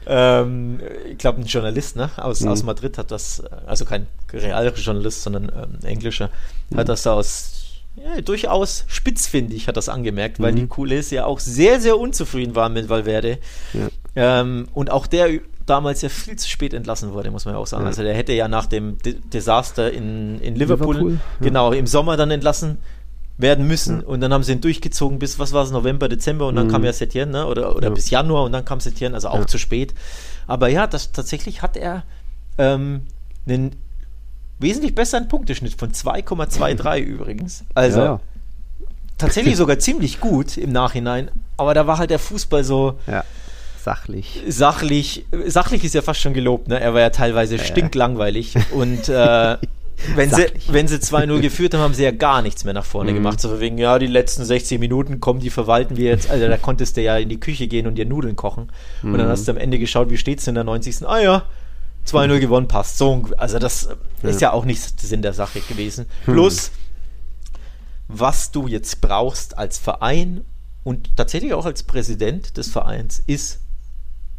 [0.09, 0.79] Ähm,
[1.11, 2.49] ich glaube, ein Journalist ne, aus, Mhm.
[2.49, 6.31] aus Madrid hat das, also kein realer Journalist, sondern ähm, englischer,
[6.71, 6.77] Mhm.
[6.79, 7.53] hat das da aus
[7.97, 10.57] ja, durchaus spitzfindig hat das angemerkt, weil Mhm.
[10.57, 13.39] die Kulis ja auch sehr, sehr unzufrieden waren mit Valverde.
[13.73, 13.89] Ja.
[14.15, 15.31] Ähm, und auch der
[15.67, 17.83] damals ja viel zu spät entlassen wurde, muss man ja auch sagen.
[17.83, 17.89] Ja.
[17.89, 21.19] Also der hätte ja nach dem De Desaster in, in Liverpool, Liverpool, ja.
[21.41, 22.79] genau, im Sommer dann entlassen
[23.39, 26.57] werden müssen und dann haben sie ihn durchgezogen bis, was war es, November, Dezember und
[26.57, 26.71] dann Mhm.
[26.71, 27.47] kam ja Setien, ne?
[27.47, 27.95] oder, oder Ja.
[27.95, 29.47] bis Januar und dann kam Setien, also auch Ja.
[29.47, 29.93] zu spät.
[30.47, 32.05] Aber ja, das, tatsächlich hat er
[32.57, 33.03] ähm,
[33.47, 33.77] einen
[34.59, 37.65] wesentlich besseren Punkteschnitt von 2,23 übrigens.
[37.75, 38.21] Also Ja, ja.
[39.19, 43.25] tatsächlich sogar ziemlich gut im Nachhinein, aber da war halt der Fußball so ja,
[43.87, 44.43] sachlich.
[44.49, 46.81] sachlich, sachlich ist ja fast schon gelobt, ne?
[46.81, 49.57] Er war ja teilweise stinklangweilig und äh,
[50.15, 53.13] wenn sie, wenn sie 2-0 geführt haben, haben sie ja gar nichts mehr nach vorne
[53.13, 53.17] Mhm.
[53.17, 53.41] gemacht.
[53.41, 56.29] So wegen, ja, die letzten 60 Minuten kommen, die verwalten wir jetzt.
[56.29, 58.71] Also da konntest du ja in die Küche gehen und dir Nudeln kochen.
[59.03, 59.19] Und Mhm.
[59.19, 61.07] dann hast du am Ende geschaut, wie steht's in der 90.
[61.07, 61.45] Ah ja,
[62.05, 62.99] 2-0 gewonnen, passt.
[62.99, 63.89] So, also das
[64.23, 66.05] äh, ist ja auch nicht Sinn der Sache gewesen.
[66.27, 66.35] Hm.
[66.35, 66.73] Plus,
[68.09, 70.43] was du jetzt brauchst als Verein
[70.85, 73.61] und tatsächlich auch als Präsident des Vereins, ist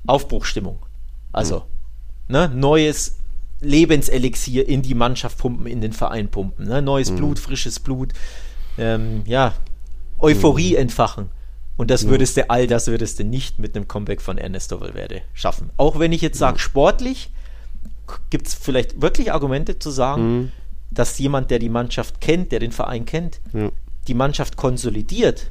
[0.05, 0.79] Aufbruchstimmung.
[1.33, 1.63] Also,
[2.27, 3.17] ne, neues
[3.59, 6.67] Lebenselixier in die Mannschaft pumpen, in den Verein pumpen.
[6.67, 6.81] Ne?
[6.81, 8.13] Neues Blut, frisches Blut.
[8.77, 9.53] Ähm, ja,
[10.19, 11.29] Euphorie entfachen.
[11.75, 15.21] Und das würdest du, all das würdest du nicht mit einem Comeback von Ernesto Valverde
[15.33, 15.69] schaffen.
[15.77, 17.29] Auch wenn ich jetzt sage, sportlich
[18.29, 20.51] gibt es vielleicht wirklich Argumente zu sagen, Mhm.
[20.91, 23.41] dass jemand, der die Mannschaft kennt, der den Verein kennt,
[24.07, 25.49] die Mannschaft konsolidiert,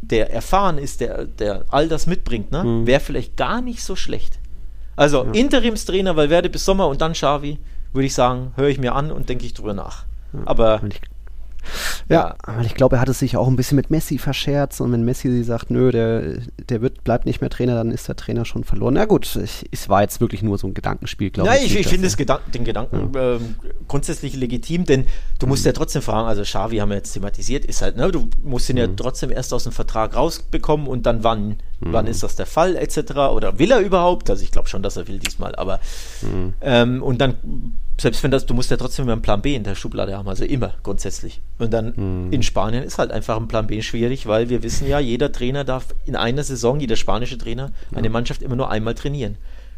[0.00, 2.86] der erfahren ist, der, der all das mitbringt, ne, Mhm.
[2.86, 4.38] wäre vielleicht gar nicht so schlecht.
[4.96, 7.58] Also Interimstrainer Valverde bis Sommer und dann Xavi,
[7.92, 10.04] würde ich sagen, höre ich mir an und denke ich drüber nach.
[10.44, 11.00] Aber Und ich,
[12.08, 14.92] ja, weil ich glaube, er hat es sich auch ein bisschen mit Messi verscherzt und
[14.92, 18.44] wenn Messi sagt, nö, der, der wird, bleibt nicht mehr Trainer, dann ist der Trainer
[18.44, 18.94] schon verloren.
[18.94, 21.74] Na gut, ich, es war jetzt wirklich nur so ein Gedankenspiel, glaube Nein, ich.
[21.74, 23.54] ich, ich finde Gedan den Gedanken ähm,
[23.86, 25.06] grundsätzlich legitim, denn
[25.38, 28.28] du musst ja trotzdem fragen, also Xavi haben wir jetzt thematisiert, ist halt, ne, du
[28.42, 32.36] musst ihn ja trotzdem erst aus dem Vertrag rausbekommen und dann wann, wann ist das
[32.36, 32.98] der Fall, etc.
[33.32, 34.30] Oder will er überhaupt?
[34.30, 35.80] Also ich glaube schon, dass er will diesmal, aber
[36.60, 37.34] ähm, und dann,
[38.00, 40.28] selbst wenn das, du musst ja trotzdem immer einen Plan B in der Schublade haben,
[40.28, 41.40] also immer grundsätzlich.
[41.58, 45.00] Und dann in Spanien ist halt einfach ein Plan B schwierig, weil wir wissen ja,
[45.00, 49.36] jeder Trainer darf in einer Saison, jeder spanische Trainer, eine Mannschaft immer nur einmal trainieren.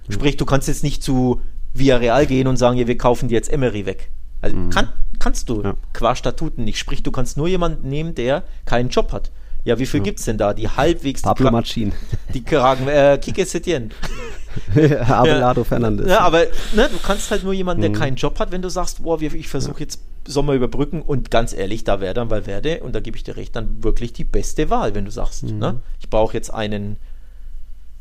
[0.09, 1.41] Sprich, du kannst jetzt nicht zu
[1.73, 4.11] Villarreal gehen und sagen, ja, wir kaufen dir jetzt Emery weg.
[4.43, 5.75] Also kann, kannst du Ja.
[5.93, 6.79] qua Statuten nicht.
[6.79, 9.31] Sprich, du kannst nur jemanden nehmen, der keinen Job hat.
[9.65, 10.55] Ja, wie viel gibt's denn da?
[10.55, 11.93] Die halbwegs Pablo die, Kra- Machin.
[12.35, 13.93] die Kragen, äh, Kike Setien.
[15.09, 16.09] Abelardo Fernandes.
[16.09, 16.41] Ja, aber
[16.75, 17.93] ne, du kannst halt nur jemanden, Mhm.
[17.93, 21.53] der keinen Job hat, wenn du sagst, boah, ich versuche jetzt Sommer überbrücken und ganz
[21.55, 24.69] ehrlich, da wäre dann Valverde, und da gebe ich dir recht, dann wirklich die beste
[24.71, 25.59] Wahl, wenn du sagst, Mhm.
[25.59, 26.97] ne, ich brauche jetzt einen,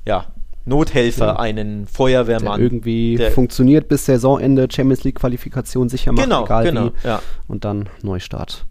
[0.06, 0.26] ja,
[0.70, 2.62] Nothelfer, einen der Feuerwehrmann.
[2.62, 7.08] irgendwie der- funktioniert bis Saisonende, Champions League Qualifikation sicher macht, Genau, egal genau, wie.
[7.08, 7.22] ja.
[7.48, 8.66] Und dann Neustart.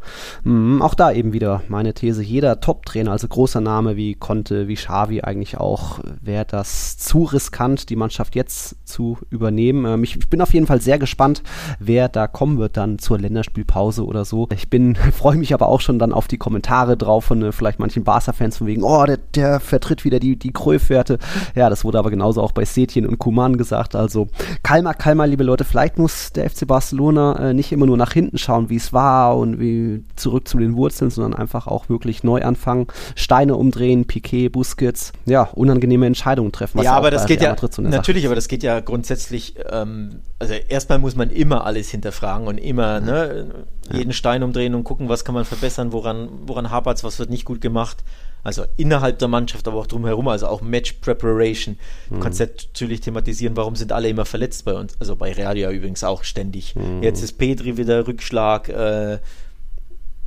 [0.44, 4.74] Mhm, auch da eben wieder meine These, jeder Top-Trainer, also großer Name wie Conte, wie
[4.76, 9.84] Xavi eigentlich auch, wäre das zu riskant, die Mannschaft jetzt zu übernehmen.
[9.84, 11.42] Ähm, ich, ich bin auf jeden Fall sehr gespannt,
[11.80, 14.48] wer da kommen wird dann zur Länderspielpause oder so.
[14.54, 17.80] Ich bin, freue mich aber auch schon dann auf die Kommentare drauf von äh, vielleicht
[17.80, 21.18] manchen Barca-Fans von wegen, oh, der, der vertritt wieder die, die Cruyff-Werte.
[21.56, 23.96] Ja, das wurde aber genauso auch bei Setien und Kuman gesagt.
[23.96, 24.28] Also
[24.62, 28.36] Kalmar, Kalmar, liebe Leute, vielleicht muss der FC Barcelona äh, nicht immer nur nach hinten
[28.36, 32.42] schauen, wie es war und wie zurück zu den Wurzeln, sondern einfach auch wirklich neu
[32.42, 36.82] anfangen, Steine umdrehen, Piquet, Busquets, ja, unangenehme Entscheidungen treffen.
[36.82, 41.16] ja, aber das geht ja, natürlich, aber das geht ja grundsätzlich, ähm, also erstmal muss
[41.16, 43.46] man immer alles hinterfragen und immer ne,
[43.90, 47.30] jeden Stein umdrehen und gucken, was kann man verbessern, woran, woran hapert es, was wird
[47.30, 48.04] nicht gut gemacht.
[48.44, 51.78] Also innerhalb der Mannschaft, aber auch drumherum, also auch Match Preparation.
[52.08, 52.20] Du mhm.
[52.20, 54.94] kannst natürlich thematisieren, warum sind alle immer verletzt bei uns.
[55.00, 56.74] Also bei Real ja übrigens auch ständig.
[56.74, 57.02] Mhm.
[57.02, 59.18] Jetzt ist Petri wieder Rückschlag, äh,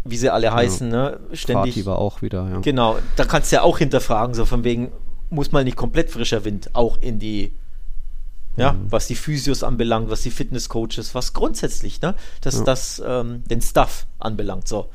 [0.03, 1.11] wie sie alle heißen, ja.
[1.11, 1.19] ne?
[1.33, 1.73] Ständig.
[1.73, 2.59] Fatih war auch wieder, ja.
[2.59, 4.91] Genau, da kannst du ja auch hinterfragen, so von wegen,
[5.29, 7.53] muss mal nicht komplett frischer Wind auch in die
[8.57, 8.91] ja, mhm.
[8.91, 12.63] was die Physios anbelangt, was die Fitnesscoaches, was grundsätzlich, ne, dass ja.
[12.63, 14.89] das ähm, den Stuff anbelangt, so.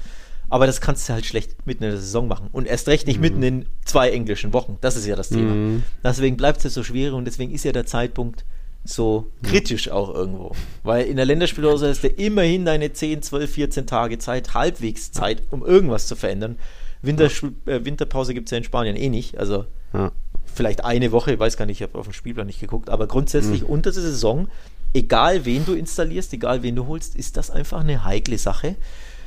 [0.49, 2.49] Aber das kannst du halt schlecht mitten in der Saison machen.
[2.53, 3.23] Und erst recht nicht mhm.
[3.23, 4.79] mitten in zwei englischen Wochen.
[4.81, 5.55] Das ist ja das Thema.
[5.55, 5.83] Mhm.
[6.05, 8.45] Deswegen bleibt es ja so schwer und deswegen ist ja der Zeitpunkt
[8.85, 10.53] so kritisch auch irgendwo.
[10.85, 15.43] Weil in der Länderspielpause hast du immerhin deine 10, 12, 14 Tage Zeit, halbwegs Zeit,
[15.51, 16.59] um irgendwas zu verändern.
[17.03, 17.27] Winter,
[17.67, 19.39] äh, Winterpause gibt es ja in Spanien eh nicht.
[19.39, 20.13] Also ja
[20.57, 23.07] vielleicht eine Woche, ich weiß gar nicht, ich habe auf den Spielplan nicht geguckt, aber
[23.07, 23.69] grundsätzlich mhm.
[23.69, 24.49] unter der Saison,
[24.95, 28.77] egal wen du installierst, egal wen du holst, ist das einfach eine heikle Sache.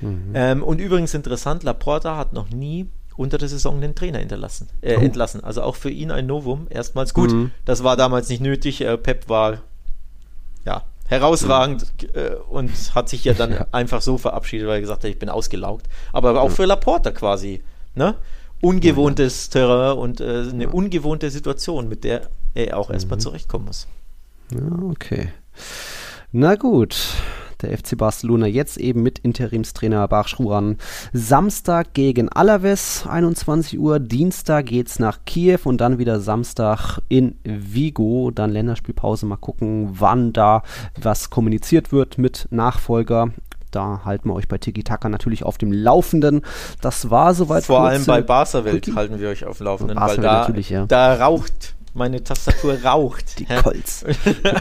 [0.02, 0.32] Mhm.
[0.34, 4.96] Ähm, und übrigens interessant, Laporta hat noch nie unter der Saison den Trainer hinterlassen, äh,
[4.96, 5.02] oh.
[5.02, 5.44] entlassen.
[5.44, 6.68] Also auch für ihn ein Novum.
[6.70, 7.52] Erstmals gut, mhm.
[7.66, 8.82] das war damals nicht nötig.
[8.82, 9.60] Äh, Pep war
[10.66, 13.68] ja herausragend äh, und hat sich ja dann ja.
[13.72, 15.88] einfach so verabschiedet, weil er gesagt hat, ich bin ausgelaugt.
[16.14, 17.62] Aber auch für Laporta quasi.
[17.96, 18.16] Ne?
[18.62, 23.22] ungewohntes Terrain und äh, eine ungewohnte Situation, mit der er auch erstmal mhm.
[23.22, 23.88] zurechtkommen muss.
[24.52, 25.32] Ja, okay.
[26.32, 26.98] Na gut.
[27.62, 30.78] Der FC Barcelona jetzt eben mit Interimstrainer Bachschruan.
[31.12, 34.00] Samstag gegen Alaves, 21 Uhr.
[34.00, 38.32] Dienstag geht's nach Kiew und dann wieder Samstag in Vigo.
[38.32, 39.26] Dann Länderspielpause.
[39.26, 40.64] Mal gucken, wann da
[41.00, 43.32] was kommuniziert wird mit Nachfolger.
[43.72, 46.42] Da halten wir euch bei Tiki Taka natürlich auf dem Laufenden.
[46.82, 47.66] Das war soweit.
[47.66, 50.86] Vor allem bei Barca Welt halten wir euch auf dem Laufenden, weil da, ja.
[50.86, 53.40] da raucht meine Tastatur raucht.
[53.40, 54.06] Die Colts.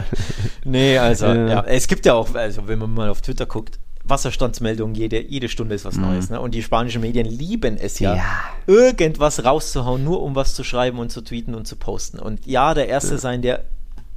[0.63, 1.47] nee, also, ja.
[1.47, 1.63] ja.
[1.65, 5.75] Es gibt ja auch, also wenn man mal auf Twitter guckt, Wasserstandsmeldungen, jede, jede Stunde
[5.75, 6.03] ist was mhm.
[6.03, 6.29] Neues.
[6.29, 6.39] Ne?
[6.39, 10.99] Und die spanischen Medien lieben es ja, ja, irgendwas rauszuhauen, nur um was zu schreiben
[10.99, 12.19] und zu tweeten und zu posten.
[12.19, 13.17] Und ja, der Erste ja.
[13.17, 13.65] sein, der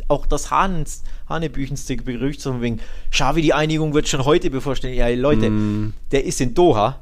[0.08, 4.94] auch das Hans, hanebüchenste Gerücht, so wegen, Xavi, die Einigung wird schon heute bevorstehen.
[4.94, 5.94] Ja, Leute, mm.
[6.10, 7.00] der ist in Doha,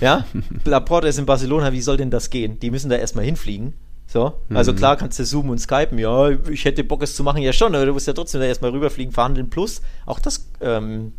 [0.00, 0.24] ja,
[0.64, 2.58] Laporte ist in Barcelona, wie soll denn das gehen?
[2.60, 3.74] Die müssen da erstmal hinfliegen.
[4.12, 4.76] So, also mhm.
[4.76, 7.74] klar kannst du zoomen und skypen, ja, ich hätte Bock es zu machen, ja schon,
[7.74, 11.14] aber du musst ja trotzdem da erstmal rüberfliegen, verhandeln, plus auch das ähm,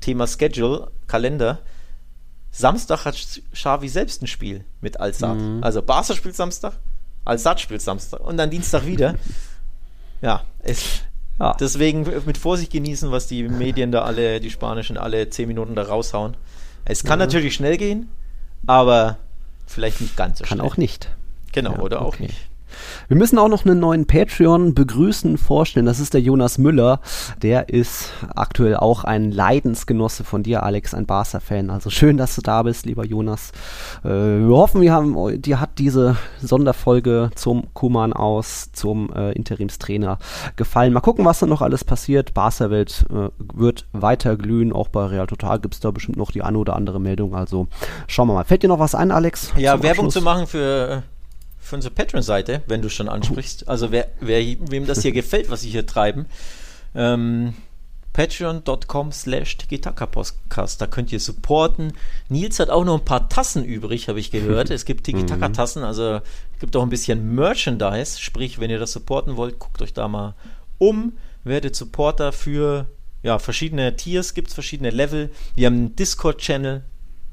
[0.00, 1.60] Thema Schedule, Kalender.
[2.50, 3.16] Samstag hat
[3.54, 5.38] Xavi selbst ein Spiel mit Al-Sad.
[5.38, 5.64] Mhm.
[5.64, 6.74] Also Barca spielt Samstag,
[7.24, 9.14] Al-Sad spielt Samstag und dann Dienstag wieder.
[10.20, 11.04] ja, es,
[11.40, 11.56] ja.
[11.58, 15.84] Deswegen mit Vorsicht genießen, was die Medien da alle, die spanischen, alle zehn Minuten da
[15.84, 16.36] raushauen.
[16.84, 17.24] Es kann ja.
[17.24, 18.10] natürlich schnell gehen,
[18.66, 19.16] aber
[19.66, 20.58] vielleicht nicht ganz so kann schnell.
[20.58, 21.15] Kann auch nicht.
[21.56, 22.06] Genau, ja, oder okay.
[22.06, 22.48] auch nicht.
[23.08, 25.86] Wir müssen auch noch einen neuen Patreon begrüßen, vorstellen.
[25.86, 27.00] Das ist der Jonas Müller.
[27.42, 31.70] Der ist aktuell auch ein Leidensgenosse von dir, Alex, ein Barca-Fan.
[31.70, 33.52] Also schön, dass du da bist, lieber Jonas.
[34.04, 40.18] Äh, wir hoffen, wir haben, dir hat diese Sonderfolge zum Kuman aus, zum äh, Interimstrainer
[40.56, 40.92] gefallen.
[40.92, 42.34] Mal gucken, was da noch alles passiert.
[42.34, 44.72] Barca-Welt äh, wird weiter glühen.
[44.72, 47.34] Auch bei Real Total gibt es da bestimmt noch die eine oder andere Meldung.
[47.34, 47.68] Also
[48.06, 48.44] schauen wir mal.
[48.44, 49.52] Fällt dir noch was ein, Alex?
[49.56, 50.14] Ja, Werbung Abschluss?
[50.14, 51.02] zu machen für
[51.66, 53.68] für unsere Patreon-Seite, wenn du schon ansprichst.
[53.68, 56.26] Also wer, wer, wem das hier gefällt, was sie hier treiben,
[56.94, 57.54] ähm,
[58.12, 60.80] patreon.com slash Tiki-Taka-Podcast.
[60.80, 61.92] Da könnt ihr supporten.
[62.28, 64.70] Nils hat auch noch ein paar Tassen übrig, habe ich gehört.
[64.70, 66.20] Es gibt Tiki-Taka-Tassen, also
[66.54, 68.20] es gibt auch ein bisschen Merchandise.
[68.20, 70.34] Sprich, wenn ihr das supporten wollt, guckt euch da mal
[70.78, 71.14] um.
[71.44, 72.86] Werdet Supporter für
[73.22, 75.30] ja, verschiedene Tiers, gibt es verschiedene Level.
[75.56, 76.84] Wir haben einen Discord-Channel,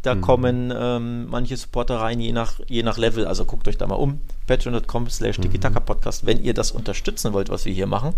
[0.04, 0.22] da mhm.
[0.22, 3.26] kommen ähm, manche Supporter rein, je nach, je nach Level.
[3.26, 4.20] Also guckt euch da mal um.
[4.48, 5.74] Patreon.com slash mhm.
[5.86, 8.14] Podcast, wenn ihr das unterstützen wollt, was wir hier machen.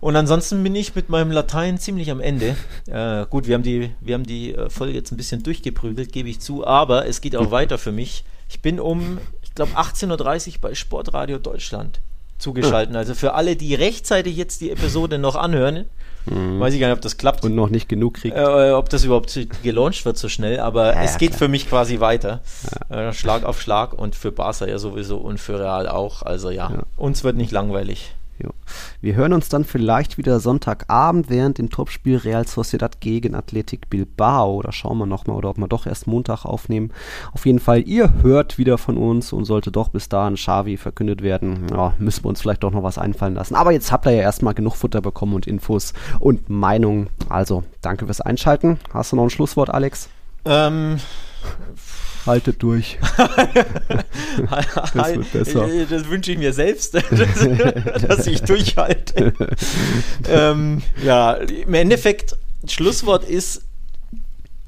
[0.00, 2.56] Und ansonsten bin ich mit meinem Latein ziemlich am Ende.
[2.88, 6.30] Äh, gut, wir haben die, wir haben die äh, Folge jetzt ein bisschen durchgeprügelt, gebe
[6.30, 8.24] ich zu, aber es geht auch weiter für mich.
[8.48, 12.00] Ich bin um, ich glaube, 18.30 Uhr bei Sportradio Deutschland
[12.38, 12.96] zugeschaltet.
[12.96, 15.84] Also für alle, die rechtzeitig jetzt die Episode noch anhören,
[16.26, 16.60] Mhm.
[16.60, 17.44] Weiß ich gar nicht, ob das klappt.
[17.44, 18.36] Und noch nicht genug kriegt.
[18.36, 21.38] Äh, ob das überhaupt gelauncht wird so schnell, aber ja, es ja, geht klar.
[21.38, 22.40] für mich quasi weiter.
[22.90, 23.08] Ja.
[23.08, 26.22] Äh, Schlag auf Schlag und für Barca ja sowieso und für Real auch.
[26.22, 28.14] Also ja, uns wird nicht langweilig.
[28.38, 28.50] Jo.
[29.00, 34.54] Wir hören uns dann vielleicht wieder Sonntagabend während dem Topspiel Real Sociedad gegen Athletic Bilbao.
[34.54, 36.92] Oder schauen wir nochmal, oder ob wir doch erst Montag aufnehmen.
[37.32, 41.22] Auf jeden Fall, ihr hört wieder von uns und sollte doch bis dahin Xavi verkündet
[41.22, 43.56] werden, ja, müssen wir uns vielleicht doch noch was einfallen lassen.
[43.56, 47.08] Aber jetzt habt ihr ja erstmal genug Futter bekommen und Infos und Meinungen.
[47.28, 48.78] Also, danke fürs Einschalten.
[48.92, 50.08] Hast du noch ein Schlusswort, Alex?
[50.44, 50.98] Ähm,
[52.26, 52.98] Haltet durch.
[54.94, 55.68] das wird besser.
[55.88, 57.04] Das wünsche ich mir selbst, dass,
[58.06, 59.32] dass ich durchhalte.
[60.28, 63.62] ähm, ja, im Endeffekt, Schlusswort ist,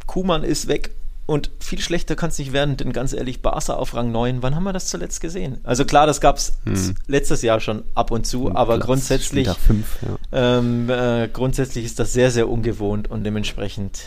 [0.06, 0.90] Kuhmann ist weg.
[1.26, 4.56] Und viel schlechter kann es nicht werden, denn ganz ehrlich, Barca auf Rang 9, wann
[4.56, 5.58] haben wir das zuletzt gesehen?
[5.62, 6.96] Also klar, das gab es hm.
[7.06, 10.58] letztes Jahr schon ab und zu, aber Platz grundsätzlich, fünf, ja.
[10.58, 14.00] ähm, äh, grundsätzlich ist das sehr, sehr ungewohnt und dementsprechend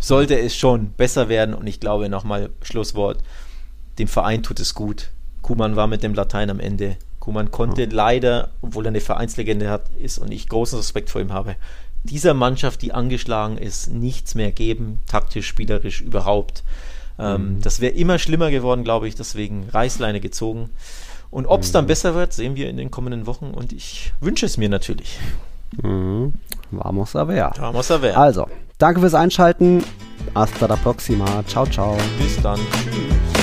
[0.00, 1.54] sollte es schon besser werden.
[1.54, 3.18] Und ich glaube, nochmal Schlusswort,
[3.98, 5.10] dem Verein tut es gut.
[5.42, 6.96] Kuman war mit dem Latein am Ende.
[7.20, 7.92] Kuman konnte mhm.
[7.92, 11.56] leider, obwohl er eine Vereinslegende hat, ist und ich großen Respekt vor ihm habe,
[12.02, 16.64] dieser Mannschaft, die angeschlagen ist, nichts mehr geben, taktisch, spielerisch überhaupt.
[17.18, 17.60] Ähm, mhm.
[17.60, 20.70] Das wäre immer schlimmer geworden, glaube ich, deswegen Reißleine gezogen.
[21.30, 21.74] Und ob es mhm.
[21.74, 25.18] dann besser wird, sehen wir in den kommenden Wochen und ich wünsche es mir natürlich.
[25.82, 26.32] Mhm.
[26.70, 27.52] Vamos a ver.
[27.58, 28.16] Vamos a ver.
[28.16, 28.48] Also,
[28.80, 29.84] danke fürs Einschalten.
[30.34, 31.26] Hasta la próxima.
[31.46, 31.96] Ciao, ciao.
[32.18, 32.58] Bis dann.
[32.58, 33.39] Tschüss.